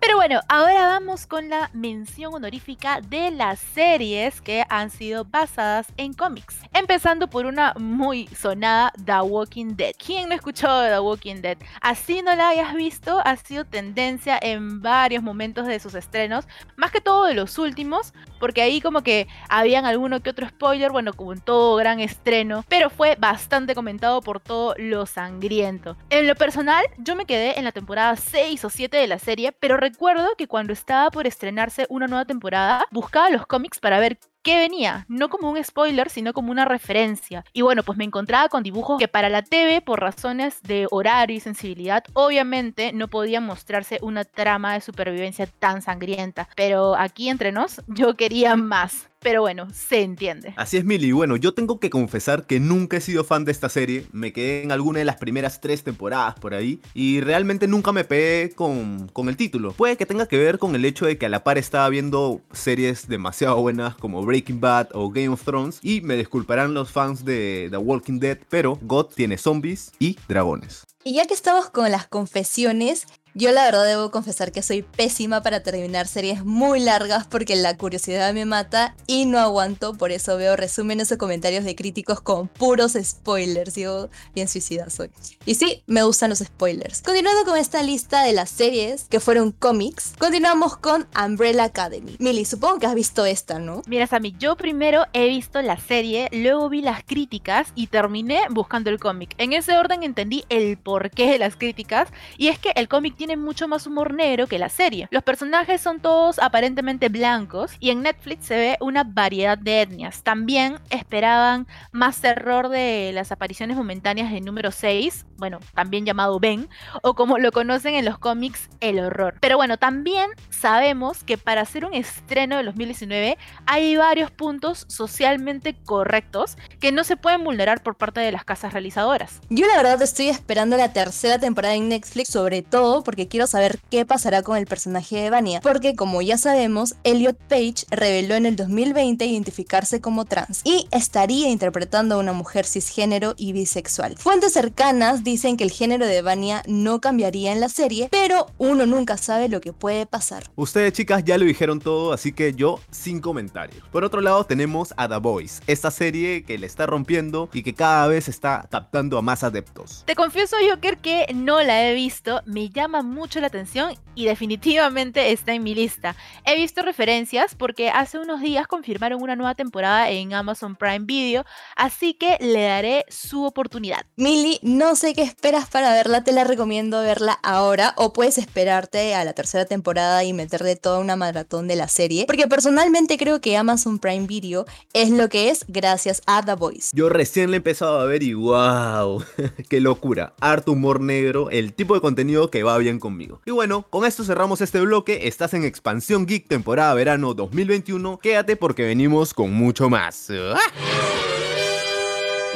Pero 0.00 0.14
bueno, 0.14 0.40
ahora 0.48 0.86
vamos 0.86 1.26
con 1.26 1.48
la 1.48 1.70
mención 1.72 2.32
honorífica 2.32 3.00
de 3.00 3.32
las 3.32 3.58
series 3.58 4.40
que 4.40 4.64
han 4.68 4.90
sido 4.90 5.24
basadas 5.24 5.88
en 5.96 6.14
cómics. 6.14 6.60
Empezando 6.72 7.28
por 7.28 7.46
una 7.46 7.74
muy 7.76 8.28
sonada, 8.28 8.92
The 9.04 9.20
Walking 9.22 9.74
Dead. 9.74 9.92
¿Quién 9.98 10.28
no 10.28 10.36
escuchó 10.36 10.78
de 10.78 10.90
The 10.90 11.00
Walking 11.00 11.42
Dead? 11.42 11.58
Así 11.80 12.22
no 12.22 12.36
la 12.36 12.50
hayas 12.50 12.74
visto, 12.74 13.20
ha 13.24 13.36
sido 13.36 13.64
tendencia 13.64 14.38
en 14.40 14.82
varios 14.82 15.24
momentos 15.24 15.66
de 15.66 15.80
sus 15.80 15.96
estrenos, 15.96 16.46
más 16.76 16.92
que 16.92 17.00
todo 17.00 17.24
de 17.24 17.34
los 17.34 17.58
últimos, 17.58 18.14
porque 18.38 18.62
ahí 18.62 18.80
como 18.80 19.02
que 19.02 19.26
habían 19.48 19.84
alguno 19.84 20.20
que 20.20 20.30
otro 20.30 20.48
spoiler, 20.48 20.92
bueno, 20.92 21.12
como 21.12 21.32
en 21.32 21.40
todo 21.40 21.74
gran 21.74 21.98
estreno, 21.98 22.64
pero 22.68 22.88
fue 22.88 23.16
bastante 23.18 23.74
comentado 23.74 24.20
por 24.22 24.38
todo 24.38 24.76
lo 24.78 25.06
sangriento. 25.06 25.96
En 26.08 26.28
lo 26.28 26.36
personal, 26.36 26.84
yo 26.98 27.16
me 27.16 27.26
quedé 27.26 27.58
en 27.58 27.64
la 27.64 27.72
temporada 27.72 28.14
6 28.14 28.64
o 28.64 28.70
7 28.70 28.96
de 28.96 29.06
la 29.08 29.18
serie 29.18 29.39
pero 29.58 29.76
recuerdo 29.76 30.28
que 30.36 30.46
cuando 30.46 30.72
estaba 30.72 31.10
por 31.10 31.26
estrenarse 31.26 31.86
una 31.88 32.06
nueva 32.06 32.24
temporada, 32.24 32.84
buscaba 32.90 33.30
los 33.30 33.46
cómics 33.46 33.78
para 33.78 33.98
ver 33.98 34.18
qué 34.42 34.58
venía, 34.58 35.04
no 35.08 35.28
como 35.28 35.50
un 35.50 35.62
spoiler, 35.62 36.08
sino 36.08 36.32
como 36.32 36.50
una 36.50 36.64
referencia. 36.64 37.44
Y 37.52 37.62
bueno, 37.62 37.82
pues 37.82 37.98
me 37.98 38.04
encontraba 38.04 38.48
con 38.48 38.62
dibujos 38.62 38.98
que 38.98 39.08
para 39.08 39.28
la 39.28 39.42
TV, 39.42 39.80
por 39.80 40.00
razones 40.00 40.62
de 40.62 40.86
horario 40.90 41.36
y 41.36 41.40
sensibilidad, 41.40 42.04
obviamente 42.14 42.92
no 42.92 43.08
podía 43.08 43.40
mostrarse 43.40 43.98
una 44.02 44.24
trama 44.24 44.74
de 44.74 44.80
supervivencia 44.80 45.46
tan 45.46 45.82
sangrienta. 45.82 46.48
Pero 46.56 46.94
aquí 46.96 47.28
entre 47.28 47.52
nos, 47.52 47.82
yo 47.88 48.14
quería 48.14 48.56
más. 48.56 49.09
Pero 49.22 49.42
bueno, 49.42 49.68
se 49.72 50.00
entiende. 50.00 50.54
Así 50.56 50.78
es, 50.78 50.84
Milly. 50.84 51.12
Bueno, 51.12 51.36
yo 51.36 51.52
tengo 51.52 51.78
que 51.78 51.90
confesar 51.90 52.46
que 52.46 52.58
nunca 52.58 52.96
he 52.96 53.00
sido 53.02 53.22
fan 53.22 53.44
de 53.44 53.52
esta 53.52 53.68
serie. 53.68 54.06
Me 54.12 54.32
quedé 54.32 54.62
en 54.62 54.72
alguna 54.72 55.00
de 55.00 55.04
las 55.04 55.16
primeras 55.16 55.60
tres 55.60 55.84
temporadas 55.84 56.36
por 56.40 56.54
ahí. 56.54 56.80
Y 56.94 57.20
realmente 57.20 57.68
nunca 57.68 57.92
me 57.92 58.04
pegué 58.04 58.54
con, 58.54 59.08
con 59.08 59.28
el 59.28 59.36
título. 59.36 59.72
Puede 59.72 59.98
que 59.98 60.06
tenga 60.06 60.26
que 60.26 60.38
ver 60.38 60.58
con 60.58 60.74
el 60.74 60.86
hecho 60.86 61.04
de 61.04 61.18
que 61.18 61.26
a 61.26 61.28
la 61.28 61.44
par 61.44 61.58
estaba 61.58 61.88
viendo 61.90 62.40
series 62.52 63.08
demasiado 63.08 63.60
buenas 63.60 63.94
como 63.96 64.24
Breaking 64.24 64.60
Bad 64.60 64.88
o 64.94 65.10
Game 65.10 65.28
of 65.28 65.44
Thrones. 65.44 65.80
Y 65.82 66.00
me 66.00 66.16
disculparán 66.16 66.72
los 66.72 66.90
fans 66.90 67.22
de 67.22 67.68
The 67.70 67.76
Walking 67.76 68.20
Dead, 68.20 68.38
pero 68.48 68.78
God 68.80 69.08
tiene 69.14 69.36
zombies 69.36 69.92
y 69.98 70.16
dragones. 70.28 70.86
Y 71.02 71.14
ya 71.14 71.26
que 71.26 71.32
estamos 71.32 71.70
con 71.70 71.90
las 71.90 72.06
confesiones, 72.06 73.06
yo 73.34 73.52
la 73.52 73.64
verdad 73.64 73.84
debo 73.84 74.10
confesar 74.10 74.50
que 74.50 74.62
soy 74.62 74.82
pésima 74.82 75.42
para 75.42 75.62
terminar 75.62 76.08
series 76.08 76.44
muy 76.44 76.80
largas 76.80 77.26
porque 77.26 77.54
la 77.54 77.76
curiosidad 77.76 78.34
me 78.34 78.44
mata 78.44 78.96
y 79.06 79.26
no 79.26 79.38
aguanto, 79.38 79.94
por 79.94 80.10
eso 80.10 80.36
veo 80.36 80.56
resúmenes 80.56 81.12
o 81.12 81.18
comentarios 81.18 81.64
de 81.64 81.76
críticos 81.76 82.20
con 82.20 82.48
puros 82.48 82.96
spoilers, 83.00 83.76
yo 83.76 84.08
bien 84.34 84.48
suicida 84.48 84.90
soy. 84.90 85.10
Y 85.46 85.54
sí, 85.54 85.82
me 85.86 86.02
gustan 86.02 86.30
los 86.30 86.40
spoilers. 86.40 87.02
Continuando 87.02 87.44
con 87.44 87.56
esta 87.56 87.82
lista 87.82 88.22
de 88.22 88.32
las 88.32 88.50
series 88.50 89.04
que 89.04 89.20
fueron 89.20 89.52
cómics, 89.52 90.12
continuamos 90.18 90.76
con 90.76 91.06
Umbrella 91.16 91.64
Academy. 91.64 92.16
Milly, 92.18 92.44
supongo 92.44 92.80
que 92.80 92.86
has 92.86 92.94
visto 92.94 93.26
esta, 93.26 93.58
¿no? 93.58 93.82
Mira, 93.86 94.06
Sammy, 94.06 94.34
yo 94.38 94.56
primero 94.56 95.06
he 95.12 95.28
visto 95.28 95.62
la 95.62 95.78
serie, 95.78 96.28
luego 96.32 96.68
vi 96.68 96.82
las 96.82 97.04
críticas 97.04 97.68
y 97.74 97.86
terminé 97.86 98.40
buscando 98.50 98.90
el 98.90 98.98
cómic. 98.98 99.34
En 99.38 99.52
ese 99.52 99.76
orden 99.76 100.02
entendí 100.02 100.44
el 100.48 100.76
porqué 100.78 101.30
de 101.30 101.38
las 101.38 101.56
críticas 101.56 102.08
y 102.36 102.48
es 102.48 102.58
que 102.58 102.72
el 102.74 102.88
cómic 102.88 103.19
tiene 103.20 103.36
mucho 103.36 103.68
más 103.68 103.86
humor 103.86 104.14
negro 104.14 104.46
que 104.46 104.58
la 104.58 104.70
serie. 104.70 105.06
Los 105.10 105.22
personajes 105.22 105.82
son 105.82 106.00
todos 106.00 106.38
aparentemente 106.38 107.10
blancos 107.10 107.72
y 107.78 107.90
en 107.90 108.00
Netflix 108.00 108.46
se 108.46 108.56
ve 108.56 108.76
una 108.80 109.04
variedad 109.04 109.58
de 109.58 109.82
etnias. 109.82 110.22
También 110.22 110.78
esperaban 110.88 111.66
más 111.92 112.22
terror 112.22 112.70
de 112.70 113.10
las 113.12 113.30
apariciones 113.30 113.76
momentáneas 113.76 114.32
del 114.32 114.46
número 114.46 114.70
6, 114.70 115.26
bueno, 115.40 115.58
también 115.74 116.06
llamado 116.06 116.38
Ben, 116.38 116.68
o 117.02 117.14
como 117.14 117.38
lo 117.38 117.50
conocen 117.50 117.94
en 117.94 118.04
los 118.04 118.18
cómics, 118.18 118.68
el 118.78 119.00
horror. 119.00 119.38
Pero 119.40 119.56
bueno, 119.56 119.78
también 119.78 120.30
sabemos 120.50 121.24
que 121.24 121.38
para 121.38 121.62
hacer 121.62 121.84
un 121.84 121.94
estreno 121.94 122.58
de 122.58 122.64
2019 122.64 123.38
hay 123.66 123.96
varios 123.96 124.30
puntos 124.30 124.84
socialmente 124.88 125.74
correctos 125.84 126.56
que 126.78 126.92
no 126.92 127.04
se 127.04 127.16
pueden 127.16 127.42
vulnerar 127.42 127.82
por 127.82 127.96
parte 127.96 128.20
de 128.20 128.30
las 128.30 128.44
casas 128.44 128.72
realizadoras. 128.72 129.40
Yo 129.48 129.66
la 129.66 129.76
verdad 129.76 130.00
estoy 130.02 130.28
esperando 130.28 130.76
la 130.76 130.92
tercera 130.92 131.38
temporada 131.38 131.74
en 131.74 131.88
Netflix, 131.88 132.28
sobre 132.28 132.62
todo 132.62 133.02
porque 133.02 133.26
quiero 133.26 133.46
saber 133.46 133.80
qué 133.90 134.04
pasará 134.04 134.42
con 134.42 134.58
el 134.58 134.66
personaje 134.66 135.16
de 135.16 135.30
Vania, 135.30 135.60
porque 135.62 135.96
como 135.96 136.20
ya 136.20 136.36
sabemos, 136.36 136.96
Elliot 137.02 137.38
Page 137.48 137.86
reveló 137.90 138.34
en 138.34 138.44
el 138.44 138.56
2020 138.56 139.24
identificarse 139.24 140.02
como 140.02 140.26
trans 140.26 140.60
y 140.64 140.86
estaría 140.90 141.48
interpretando 141.48 142.16
a 142.16 142.18
una 142.18 142.34
mujer 142.34 142.66
cisgénero 142.66 143.34
y 143.38 143.52
bisexual. 143.52 144.16
Fuentes 144.18 144.52
cercanas 144.52 145.24
dicen 145.30 145.56
que 145.56 145.64
el 145.64 145.70
género 145.70 146.06
de 146.06 146.22
Vania 146.22 146.62
no 146.66 147.00
cambiaría 147.00 147.52
en 147.52 147.60
la 147.60 147.68
serie, 147.68 148.08
pero 148.10 148.46
uno 148.58 148.86
nunca 148.86 149.16
sabe 149.16 149.48
lo 149.48 149.60
que 149.60 149.72
puede 149.72 150.06
pasar. 150.06 150.44
Ustedes 150.56 150.92
chicas 150.92 151.24
ya 151.24 151.38
lo 151.38 151.44
dijeron 151.44 151.80
todo, 151.80 152.12
así 152.12 152.32
que 152.32 152.52
yo 152.52 152.80
sin 152.90 153.20
comentarios. 153.20 153.82
Por 153.90 154.04
otro 154.04 154.20
lado 154.20 154.44
tenemos 154.44 154.92
a 154.96 155.08
The 155.08 155.16
Voice, 155.16 155.62
esta 155.66 155.90
serie 155.90 156.44
que 156.44 156.58
le 156.58 156.66
está 156.66 156.86
rompiendo 156.86 157.48
y 157.52 157.62
que 157.62 157.74
cada 157.74 158.08
vez 158.08 158.28
está 158.28 158.66
captando 158.70 159.18
a 159.18 159.22
más 159.22 159.44
adeptos. 159.44 160.02
Te 160.06 160.14
confieso, 160.14 160.56
Joker, 160.68 160.98
que 160.98 161.26
no 161.34 161.62
la 161.62 161.88
he 161.88 161.94
visto, 161.94 162.42
me 162.46 162.68
llama 162.68 163.02
mucho 163.02 163.40
la 163.40 163.46
atención 163.46 163.94
y 164.14 164.26
definitivamente 164.26 165.32
está 165.32 165.54
en 165.54 165.62
mi 165.62 165.74
lista. 165.74 166.16
He 166.44 166.56
visto 166.56 166.82
referencias 166.82 167.54
porque 167.54 167.90
hace 167.90 168.18
unos 168.18 168.40
días 168.40 168.66
confirmaron 168.66 169.22
una 169.22 169.36
nueva 169.36 169.54
temporada 169.54 170.10
en 170.10 170.34
Amazon 170.34 170.76
Prime 170.76 171.00
Video, 171.00 171.44
así 171.76 172.14
que 172.14 172.36
le 172.40 172.62
daré 172.62 173.04
su 173.08 173.44
oportunidad. 173.44 174.04
Milly, 174.16 174.58
no 174.62 174.96
sé 174.96 175.14
qué 175.14 175.19
esperas 175.20 175.68
para 175.68 175.92
verla, 175.92 176.24
te 176.24 176.32
la 176.32 176.44
recomiendo 176.44 177.00
verla 177.00 177.38
ahora 177.42 177.94
o 177.96 178.12
puedes 178.12 178.38
esperarte 178.38 179.14
a 179.14 179.24
la 179.24 179.32
tercera 179.32 179.64
temporada 179.64 180.24
y 180.24 180.32
meterle 180.32 180.76
toda 180.76 180.98
una 180.98 181.16
maratón 181.16 181.68
de 181.68 181.76
la 181.76 181.88
serie, 181.88 182.24
porque 182.26 182.46
personalmente 182.46 183.18
creo 183.18 183.40
que 183.40 183.56
Amazon 183.56 183.98
Prime 183.98 184.26
Video 184.26 184.66
es 184.92 185.10
lo 185.10 185.28
que 185.28 185.50
es 185.50 185.64
gracias 185.68 186.22
a 186.26 186.42
The 186.44 186.54
Voice. 186.54 186.90
Yo 186.94 187.08
recién 187.08 187.50
le 187.50 187.56
he 187.56 187.58
empezado 187.58 188.00
a 188.00 188.04
ver 188.04 188.22
y 188.22 188.34
wow, 188.34 189.22
qué 189.68 189.80
locura, 189.80 190.34
harto 190.40 190.72
humor 190.72 191.00
negro, 191.00 191.50
el 191.50 191.72
tipo 191.72 191.94
de 191.94 192.00
contenido 192.00 192.50
que 192.50 192.62
va 192.62 192.78
bien 192.78 192.98
conmigo. 192.98 193.40
Y 193.44 193.50
bueno, 193.50 193.86
con 193.90 194.04
esto 194.04 194.24
cerramos 194.24 194.60
este 194.60 194.80
bloque, 194.80 195.28
estás 195.28 195.54
en 195.54 195.64
Expansión 195.64 196.26
Geek 196.26 196.48
temporada 196.48 196.94
verano 196.94 197.34
2021, 197.34 198.18
quédate 198.18 198.56
porque 198.56 198.84
venimos 198.84 199.34
con 199.34 199.52
mucho 199.52 199.90
más. 199.90 200.28
¡Ah! 200.30 201.49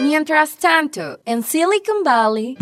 Mientras 0.00 0.56
tanto, 0.56 1.20
en 1.24 1.42
Silicon 1.42 2.02
Valley... 2.04 2.56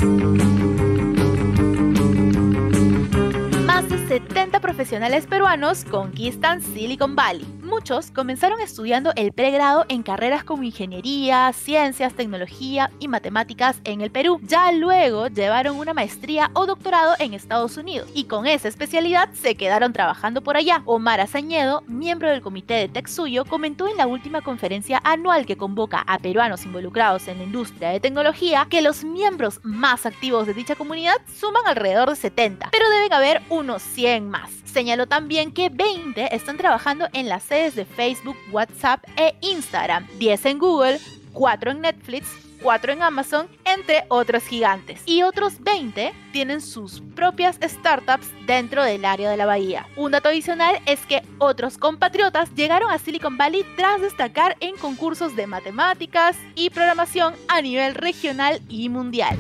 Más 3.65 3.89
de 3.89 4.07
70 4.07 4.61
profesionales 4.61 5.27
peruanos 5.27 5.85
conquistan 5.85 6.61
Silicon 6.61 7.17
Valley. 7.17 7.62
Muchos 7.73 8.11
comenzaron 8.11 8.61
estudiando 8.61 9.13
el 9.17 9.33
pregrado 9.33 9.87
en 9.89 10.03
carreras 10.03 10.45
como 10.45 10.63
ingeniería, 10.63 11.51
ciencias, 11.55 12.13
tecnología 12.13 12.91
y 12.99 13.09
matemáticas 13.09 13.81
en 13.85 14.03
el 14.03 14.11
Perú. 14.11 14.39
Ya 14.43 14.71
luego 14.73 15.29
llevaron 15.29 15.79
una 15.79 15.95
maestría 15.95 16.51
o 16.53 16.67
doctorado 16.67 17.15
en 17.19 17.33
Estados 17.33 17.79
Unidos 17.79 18.11
y 18.13 18.25
con 18.25 18.47
esa 18.47 18.69
especialidad 18.69 19.31
se 19.33 19.55
quedaron 19.55 19.95
trabajando 19.95 20.43
por 20.43 20.59
allá. 20.59 20.83
Omar 20.85 21.23
Azañedo, 21.23 21.83
miembro 21.87 22.29
del 22.29 22.43
comité 22.43 22.75
de 22.75 22.89
TechSuyo, 22.89 23.47
comentó 23.47 23.89
en 23.89 23.97
la 23.97 24.07
última 24.07 24.43
conferencia 24.43 25.01
anual 25.03 25.47
que 25.47 25.57
convoca 25.57 26.05
a 26.07 26.19
peruanos 26.19 26.67
involucrados 26.67 27.27
en 27.27 27.39
la 27.39 27.45
industria 27.45 27.89
de 27.89 28.01
tecnología 28.01 28.67
que 28.69 28.83
los 28.83 29.03
miembros 29.03 29.61
más 29.63 30.05
activos 30.05 30.47
de 30.47 30.53
dicha 30.53 30.77
comunidad 30.77 31.17
suman 31.35 31.67
alrededor 31.67 32.11
de 32.11 32.17
70, 32.17 32.69
pero 32.71 32.91
deben 32.91 33.15
haber 33.15 33.41
unos 33.49 33.81
100 33.83 34.29
más. 34.29 34.51
Señaló 34.73 35.07
también 35.07 35.53
que 35.53 35.69
20 35.69 36.35
están 36.35 36.57
trabajando 36.57 37.07
en 37.13 37.29
las 37.29 37.43
de 37.71 37.85
Facebook, 37.85 38.37
WhatsApp 38.51 39.05
e 39.17 39.35
Instagram, 39.41 40.07
10 40.19 40.47
en 40.47 40.59
Google, 40.59 40.99
4 41.33 41.71
en 41.71 41.81
Netflix, 41.81 42.27
4 42.61 42.93
en 42.93 43.03
Amazon, 43.03 43.49
entre 43.65 44.05
otros 44.09 44.45
gigantes. 44.45 45.01
Y 45.07 45.23
otros 45.23 45.61
20 45.61 46.13
tienen 46.33 46.61
sus 46.61 47.01
propias 47.15 47.59
startups 47.63 48.27
dentro 48.47 48.83
del 48.83 49.05
área 49.05 49.31
de 49.31 49.37
la 49.37 49.47
bahía. 49.47 49.87
Un 49.97 50.13
dato 50.13 50.29
adicional 50.29 50.81
es 50.87 51.07
que 51.07 51.23
otros 51.39 51.79
compatriotas 51.79 52.53
llegaron 52.55 52.91
a 52.91 52.99
Silicon 52.99 53.39
Valley 53.39 53.65
tras 53.77 54.01
destacar 54.01 54.57
en 54.61 54.77
concursos 54.77 55.37
de 55.37 55.47
matemáticas 55.47 56.37
y 56.57 56.71
programación 56.71 57.35
a 57.49 57.63
nivel 57.63 57.95
regional 57.95 58.61
y 58.69 58.89
mundial. 58.89 59.37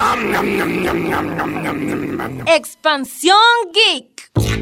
Expansión 2.46 3.36
Geek. 3.72 4.61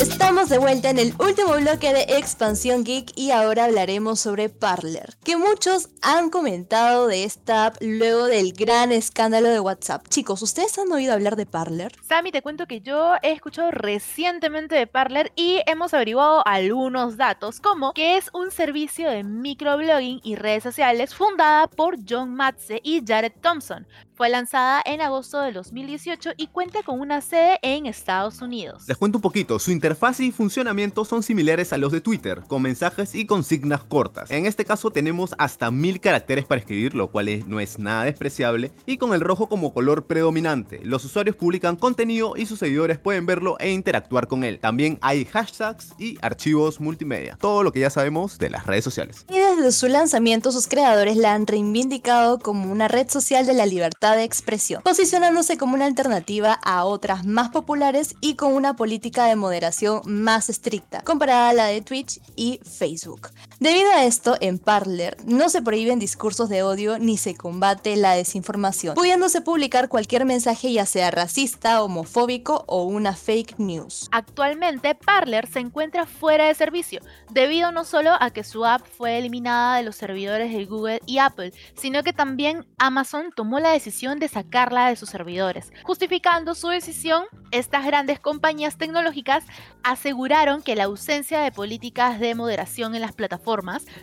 Estamos 0.00 0.48
de 0.48 0.58
vuelta 0.58 0.90
en 0.90 1.00
el 1.00 1.12
último 1.18 1.54
bloque 1.54 1.92
de 1.92 2.02
Expansión 2.18 2.84
Geek 2.84 3.10
y 3.16 3.32
ahora 3.32 3.64
hablaremos 3.64 4.20
sobre 4.20 4.48
Parler, 4.48 5.16
que 5.24 5.36
muchos 5.36 5.88
han 6.02 6.30
comentado 6.30 7.08
de 7.08 7.24
esta 7.24 7.66
app 7.66 7.78
luego 7.80 8.26
del 8.26 8.52
gran 8.52 8.92
escándalo 8.92 9.48
de 9.48 9.58
WhatsApp. 9.58 10.06
Chicos, 10.08 10.40
¿ustedes 10.40 10.78
han 10.78 10.92
oído 10.92 11.12
hablar 11.12 11.34
de 11.34 11.46
Parler? 11.46 11.96
Sammy, 12.08 12.30
te 12.30 12.42
cuento 12.42 12.68
que 12.68 12.80
yo 12.80 13.14
he 13.22 13.32
escuchado 13.32 13.72
recientemente 13.72 14.76
de 14.76 14.86
Parler 14.86 15.32
y 15.34 15.62
hemos 15.66 15.92
averiguado 15.92 16.46
algunos 16.46 17.16
datos, 17.16 17.60
como 17.60 17.92
que 17.92 18.16
es 18.18 18.30
un 18.32 18.52
servicio 18.52 19.10
de 19.10 19.24
microblogging 19.24 20.20
y 20.22 20.36
redes 20.36 20.62
sociales 20.62 21.12
fundada 21.12 21.66
por 21.66 21.96
John 22.08 22.36
Matze 22.36 22.80
y 22.84 23.02
Jared 23.04 23.32
Thompson. 23.42 23.84
Fue 24.18 24.28
lanzada 24.28 24.82
en 24.84 25.00
agosto 25.00 25.40
de 25.40 25.52
2018 25.52 26.30
y 26.36 26.48
cuenta 26.48 26.82
con 26.82 26.98
una 26.98 27.20
sede 27.20 27.60
en 27.62 27.86
Estados 27.86 28.42
Unidos. 28.42 28.82
Les 28.88 28.96
cuento 28.96 29.18
un 29.18 29.22
poquito, 29.22 29.60
su 29.60 29.70
interfaz 29.88 30.20
y 30.20 30.32
funcionamiento 30.32 31.06
son 31.06 31.22
similares 31.22 31.72
a 31.72 31.78
los 31.78 31.92
de 31.92 32.02
Twitter, 32.02 32.42
con 32.46 32.60
mensajes 32.60 33.14
y 33.14 33.24
consignas 33.24 33.84
cortas. 33.84 34.30
En 34.30 34.44
este 34.44 34.66
caso 34.66 34.90
tenemos 34.90 35.34
hasta 35.38 35.70
mil 35.70 35.98
caracteres 35.98 36.44
para 36.44 36.60
escribir, 36.60 36.94
lo 36.94 37.10
cual 37.10 37.48
no 37.48 37.58
es 37.58 37.78
nada 37.78 38.04
despreciable, 38.04 38.70
y 38.84 38.98
con 38.98 39.14
el 39.14 39.22
rojo 39.22 39.48
como 39.48 39.72
color 39.72 40.04
predominante. 40.04 40.80
Los 40.82 41.06
usuarios 41.06 41.36
publican 41.36 41.76
contenido 41.76 42.36
y 42.36 42.44
sus 42.44 42.58
seguidores 42.58 42.98
pueden 42.98 43.24
verlo 43.24 43.56
e 43.60 43.72
interactuar 43.72 44.28
con 44.28 44.44
él. 44.44 44.58
También 44.60 44.98
hay 45.00 45.24
hashtags 45.24 45.94
y 45.98 46.18
archivos 46.20 46.80
multimedia. 46.80 47.38
Todo 47.40 47.62
lo 47.62 47.72
que 47.72 47.80
ya 47.80 47.88
sabemos 47.88 48.36
de 48.36 48.50
las 48.50 48.66
redes 48.66 48.84
sociales. 48.84 49.24
Y 49.30 49.38
desde 49.38 49.72
su 49.72 49.88
lanzamiento 49.88 50.52
sus 50.52 50.68
creadores 50.68 51.16
la 51.16 51.32
han 51.32 51.46
reivindicado 51.46 52.40
como 52.40 52.70
una 52.70 52.88
red 52.88 53.08
social 53.08 53.46
de 53.46 53.54
la 53.54 53.64
libertad 53.64 54.16
de 54.16 54.24
expresión, 54.24 54.82
posicionándose 54.82 55.56
como 55.56 55.76
una 55.76 55.86
alternativa 55.86 56.52
a 56.62 56.84
otras 56.84 57.24
más 57.24 57.48
populares 57.48 58.16
y 58.20 58.34
con 58.34 58.52
una 58.52 58.76
política 58.76 59.24
de 59.24 59.36
moderación 59.36 59.67
más 60.04 60.48
estricta, 60.48 61.02
comparada 61.02 61.50
a 61.50 61.52
la 61.52 61.66
de 61.66 61.80
Twitch 61.80 62.20
y 62.36 62.60
Facebook. 62.64 63.30
Debido 63.60 63.90
a 63.90 64.04
esto, 64.04 64.36
en 64.40 64.60
Parler 64.60 65.16
no 65.26 65.48
se 65.48 65.60
prohíben 65.62 65.98
discursos 65.98 66.48
de 66.48 66.62
odio 66.62 67.00
ni 67.00 67.16
se 67.16 67.34
combate 67.34 67.96
la 67.96 68.12
desinformación, 68.12 68.94
pudiéndose 68.94 69.40
publicar 69.40 69.88
cualquier 69.88 70.24
mensaje 70.24 70.72
ya 70.72 70.86
sea 70.86 71.10
racista, 71.10 71.82
homofóbico 71.82 72.62
o 72.68 72.84
una 72.84 73.14
fake 73.16 73.58
news. 73.58 74.08
Actualmente, 74.12 74.94
Parler 74.94 75.48
se 75.48 75.58
encuentra 75.58 76.06
fuera 76.06 76.46
de 76.46 76.54
servicio, 76.54 77.00
debido 77.32 77.72
no 77.72 77.82
solo 77.82 78.12
a 78.20 78.30
que 78.30 78.44
su 78.44 78.64
app 78.64 78.86
fue 78.96 79.18
eliminada 79.18 79.78
de 79.78 79.82
los 79.82 79.96
servidores 79.96 80.52
de 80.52 80.64
Google 80.64 81.00
y 81.04 81.18
Apple, 81.18 81.52
sino 81.74 82.04
que 82.04 82.12
también 82.12 82.64
Amazon 82.78 83.32
tomó 83.34 83.58
la 83.58 83.72
decisión 83.72 84.20
de 84.20 84.28
sacarla 84.28 84.88
de 84.88 84.94
sus 84.94 85.10
servidores. 85.10 85.72
Justificando 85.82 86.54
su 86.54 86.68
decisión, 86.68 87.24
estas 87.50 87.84
grandes 87.84 88.20
compañías 88.20 88.78
tecnológicas 88.78 89.42
aseguraron 89.82 90.62
que 90.62 90.76
la 90.76 90.84
ausencia 90.84 91.40
de 91.40 91.50
políticas 91.50 92.20
de 92.20 92.36
moderación 92.36 92.94
en 92.94 93.00
las 93.00 93.14
plataformas 93.14 93.47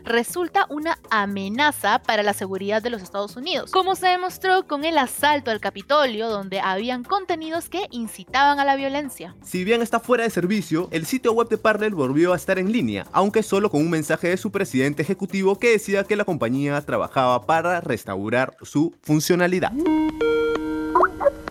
resulta 0.03 0.65
una 0.69 0.97
amenaza 1.10 1.99
para 1.99 2.23
la 2.23 2.34
seguridad 2.34 2.81
de 2.81 2.89
los 2.89 3.01
Estados 3.01 3.36
Unidos, 3.36 3.71
como 3.71 3.95
se 3.95 4.08
demostró 4.08 4.67
con 4.67 4.86
el 4.86 4.97
asalto 4.97 5.51
al 5.51 5.60
Capitolio, 5.60 6.29
donde 6.29 6.60
habían 6.60 7.03
contenidos 7.03 7.69
que 7.69 7.88
incitaban 7.91 8.60
a 8.60 8.65
la 8.65 8.75
violencia. 8.75 9.36
Si 9.43 9.63
bien 9.63 9.81
está 9.81 9.99
fuera 9.99 10.23
de 10.23 10.29
servicio, 10.29 10.88
el 10.91 11.05
sitio 11.05 11.34
web 11.34 11.49
de 11.49 11.58
Parler 11.58 11.93
volvió 11.93 12.34
a 12.34 12.36
estar 12.36 12.60
en 12.60 12.71
línea, 12.71 13.05
aunque 13.12 13.43
solo 13.43 13.69
con 13.69 13.81
un 13.81 13.89
mensaje 13.89 14.29
de 14.29 14.38
su 14.38 14.51
presidente 14.51 15.01
ejecutivo 15.01 15.58
que 15.60 15.71
decía 15.71 16.03
que 16.03 16.15
la 16.15 16.25
compañía 16.25 16.81
trabajaba 16.81 17.45
para 17.45 17.81
restaurar 17.81 18.55
su 18.62 18.93
funcionalidad. 19.01 19.71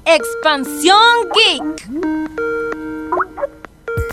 Expansión 0.05 0.99
Geek. 1.35 1.89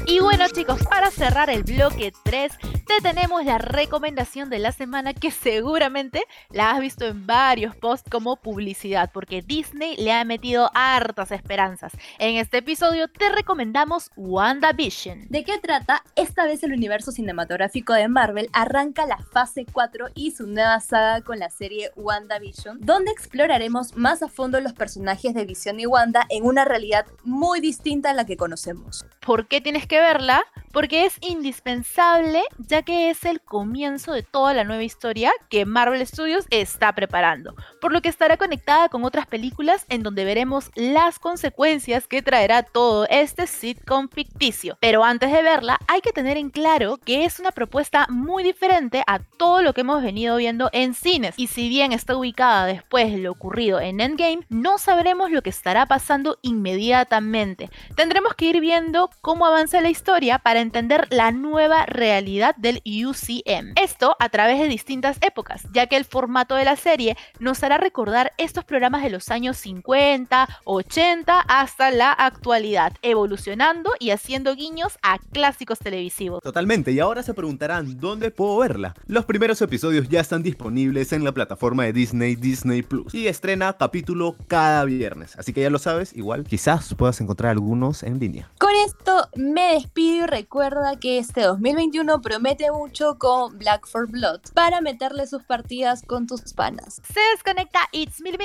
Y 0.08 0.20
bueno 0.20 0.46
chicos, 0.50 0.82
para 0.89 1.12
cerrar 1.12 1.50
el 1.50 1.63
bloque 1.63 2.12
3, 2.24 2.52
te 2.97 3.12
tenemos 3.12 3.45
la 3.45 3.58
recomendación 3.58 4.49
de 4.49 4.60
la 4.60 4.71
semana 4.71 5.13
que 5.13 5.32
seguramente 5.32 6.23
la 6.49 6.71
has 6.71 6.80
visto 6.80 7.06
en 7.06 7.25
varios 7.25 7.75
posts 7.75 8.10
como 8.10 8.36
publicidad, 8.36 9.12
porque 9.13 9.41
Disney 9.41 9.95
le 9.97 10.12
ha 10.12 10.25
metido 10.25 10.69
hartas 10.73 11.32
esperanzas. 11.32 11.93
En 12.19 12.36
este 12.36 12.58
episodio 12.58 13.08
te 13.08 13.30
recomendamos 13.30 14.12
WandaVision. 14.15 15.27
¿De 15.30 15.43
qué 15.43 15.58
trata? 15.60 16.04
Esta 16.15 16.45
vez 16.45 16.63
el 16.63 16.73
universo 16.73 17.12
cinematográfico 17.12 17.93
de 17.93 18.08
Marvel 18.08 18.49
arranca 18.54 19.06
la 19.06 19.17
fase 19.17 19.65
4 19.71 20.08
y 20.15 20.32
su 20.32 20.47
nueva 20.47 20.80
saga 20.80 21.21
con 21.21 21.39
la 21.39 21.49
serie 21.49 21.91
WandaVision, 21.95 22.80
donde 22.82 23.12
exploraremos 23.12 23.95
más 23.95 24.23
a 24.23 24.27
fondo 24.27 24.60
los 24.60 24.73
personajes 24.73 25.34
de 25.34 25.45
Visión 25.45 25.80
y 25.80 25.86
Wanda 25.86 26.25
en 26.30 26.45
una 26.45 26.65
realidad 26.65 27.06
muy 27.23 27.62
distinta 27.62 28.10
a 28.10 28.13
la 28.13 28.25
que 28.25 28.38
conocemos. 28.38 29.06
¿Por 29.25 29.47
qué 29.47 29.62
tienes 29.62 29.88
que 29.88 29.99
verla? 29.99 30.43
Porque 30.71 31.06
es 31.06 31.17
indispensable 31.21 32.41
ya 32.58 32.81
que 32.84 33.10
es 33.10 33.26
el 33.26 33.41
comienzo 33.41 34.13
de 34.13 34.24
toda 34.24 34.54
la 34.54 34.63
nueva 34.63 34.84
historia 34.84 35.32
que 35.50 35.65
Marvel 35.65 36.06
Studios 36.06 36.46
está 36.50 36.94
preparando, 36.94 37.56
por 37.80 37.91
lo 37.91 38.02
que 38.02 38.10
estará 38.10 38.38
conectada 38.38 38.89
con 38.89 39.04
otras 39.04 39.28
películas 39.28 39.86
en 39.89 40.04
donde 40.04 40.26
veremos 40.26 40.72
las 40.76 41.20
consecuencias 41.20 42.08
que 42.08 42.22
traerá 42.22 42.63
todo 42.63 43.06
este 43.10 43.48
sitcom 43.48 44.10
ficticio. 44.10 44.78
Pero 44.80 45.04
antes 45.04 45.32
de 45.32 45.41
verla 45.41 45.80
hay 45.88 46.02
que 46.02 46.13
tener 46.13 46.38
en 46.38 46.50
claro 46.50 46.98
que 46.98 47.26
es 47.26 47.39
una 47.39 47.52
propuesta 47.52 48.08
muy 48.10 48.44
diferente 48.44 49.04
a 49.08 49.20
todo 49.20 49.62
lo 49.62 49.74
que 49.74 49.82
hemos 49.82 50.02
venido 50.02 50.38
viendo 50.38 50.70
en 50.74 50.94
cines 50.94 51.36
y 51.38 51.48
si 51.48 51.70
bien 51.70 51.91
está 51.91 52.15
ubicada 52.15 52.65
después 52.65 53.12
de 53.12 53.17
lo 53.17 53.32
ocurrido 53.32 53.80
en 53.80 54.00
Endgame, 54.00 54.46
no 54.50 54.78
sabremos 54.78 55.32
lo 55.32 55.41
que 55.41 55.50
estará 55.50 55.86
pasando 55.86 56.38
inmediatamente. 56.41 57.70
Tendremos 57.96 58.36
que 58.36 58.46
ir 58.46 58.60
viendo 58.60 59.10
cómo 59.22 59.46
avanza 59.46 59.82
la 59.82 59.89
historia 59.89 60.39
para 60.39 60.62
entender 60.62 61.08
la 61.10 61.32
nueva 61.32 61.86
realidad 61.86 62.56
del 62.71 63.07
UCM. 63.07 63.73
Esto 63.75 64.15
a 64.19 64.29
través 64.29 64.60
de 64.60 64.67
distintas 64.67 65.17
épocas, 65.21 65.63
ya 65.73 65.88
que 65.88 65.97
el 65.97 66.05
formato 66.05 66.55
de 66.55 66.65
la 66.65 66.75
serie 66.75 67.17
nos 67.39 67.63
hará 67.63 67.77
recordar 67.77 68.31
estos 68.38 68.63
programas 68.63 69.03
de 69.03 69.10
los 69.10 69.29
años 69.29 69.57
50, 69.57 70.47
80 70.63 71.39
hasta 71.39 71.91
la 71.91 72.12
actualidad, 72.12 72.93
evolucionando 73.01 73.91
y 73.99 74.12
haciendo 74.12 74.55
guiños 74.55 74.97
a 75.01 75.17
clásicos 75.17 75.79
televisivos. 75.79 76.41
Totalmente, 76.43 76.91
y 76.91 76.99
ahora 76.99 77.23
se 77.23 77.34
preguntarán 77.34 77.99
dónde 77.99 78.31
puedo 78.31 78.57
verla. 78.57 78.95
Los 79.07 79.25
primeros 79.25 79.62
episodios 79.62 80.07
ya 80.10 80.19
están 80.19 80.43
disponibles 80.43 81.12
en 81.13 81.23
la 81.23 81.31
plataforma 81.34 81.84
de 81.84 81.93
Disney, 81.93 82.36
Disney 82.36 82.81
Plus, 82.81 83.13
y 83.13 83.27
estrena 83.27 83.73
capítulo 83.77 84.36
cada 84.47 84.86
viernes. 84.86 85.36
Así 85.38 85.53
que 85.53 85.62
ya 85.62 85.69
lo 85.69 85.79
sabes, 85.79 86.15
igual 86.15 86.45
quizás 86.45 86.93
puedas 86.95 87.19
encontrar 87.21 87.51
algunos 87.51 88.03
en 88.03 88.19
línea. 88.19 88.49
Con 88.60 88.71
esto 88.86 89.27
me 89.36 89.73
despido 89.73 90.23
y 90.23 90.27
recuerda 90.27 90.99
que 90.99 91.17
este 91.17 91.41
2021 91.41 92.21
promete 92.21 92.61
mucho 92.69 93.17
con 93.17 93.58
Black 93.58 93.88
for 93.88 94.08
Blood 94.08 94.41
para 94.54 94.82
meterle 94.82 95.26
sus 95.26 95.43
partidas 95.43 96.04
con 96.06 96.28
tus 96.28 96.54
panas. 96.54 97.02
Se 97.12 97.19
desconecta 97.34 97.80
It's 97.91 98.21
Mil 98.21 98.38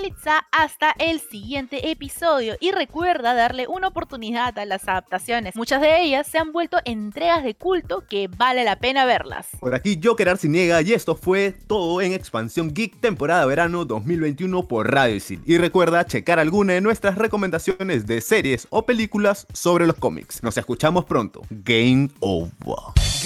hasta 0.53 0.95
el 0.99 1.21
siguiente 1.21 1.91
episodio 1.91 2.57
y 2.61 2.71
recuerda 2.71 3.35
darle 3.35 3.67
una 3.67 3.89
oportunidad 3.89 4.59
a 4.59 4.65
las 4.65 4.89
adaptaciones. 4.89 5.57
Muchas 5.57 5.81
de 5.81 6.03
ellas 6.03 6.27
se 6.27 6.39
han 6.39 6.53
vuelto 6.53 6.79
entregas 6.85 7.43
de 7.43 7.55
culto 7.55 8.05
que 8.09 8.29
vale 8.29 8.65
la 8.65 8.79
pena 8.79 9.05
verlas. 9.05 9.49
Por 9.59 9.75
aquí 9.75 10.01
Joker 10.03 10.29
Arciniega 10.29 10.81
y 10.83 10.93
esto 10.93 11.17
fue 11.17 11.55
todo 11.67 12.01
en 12.01 12.13
Expansión 12.13 12.73
Geek 12.73 13.01
temporada 13.01 13.45
verano 13.47 13.85
2021 13.85 14.69
por 14.69 14.93
Radio 14.93 15.17
Isil. 15.17 15.43
Y 15.45 15.59
recuerda 15.59 16.07
checar 16.07 16.39
alguna 16.39 16.75
de 16.75 16.81
nuestras 16.81 17.17
recomendaciones 17.17 18.07
de 18.07 18.21
series 18.21 18.67
o 18.71 18.87
películas 18.87 19.47
sobre 19.53 19.87
los 19.87 19.97
cómics. 19.97 20.43
Nos 20.43 20.57
escuchamos 20.57 21.05
pronto. 21.05 21.43
Game 21.51 22.11
over. 22.21 23.26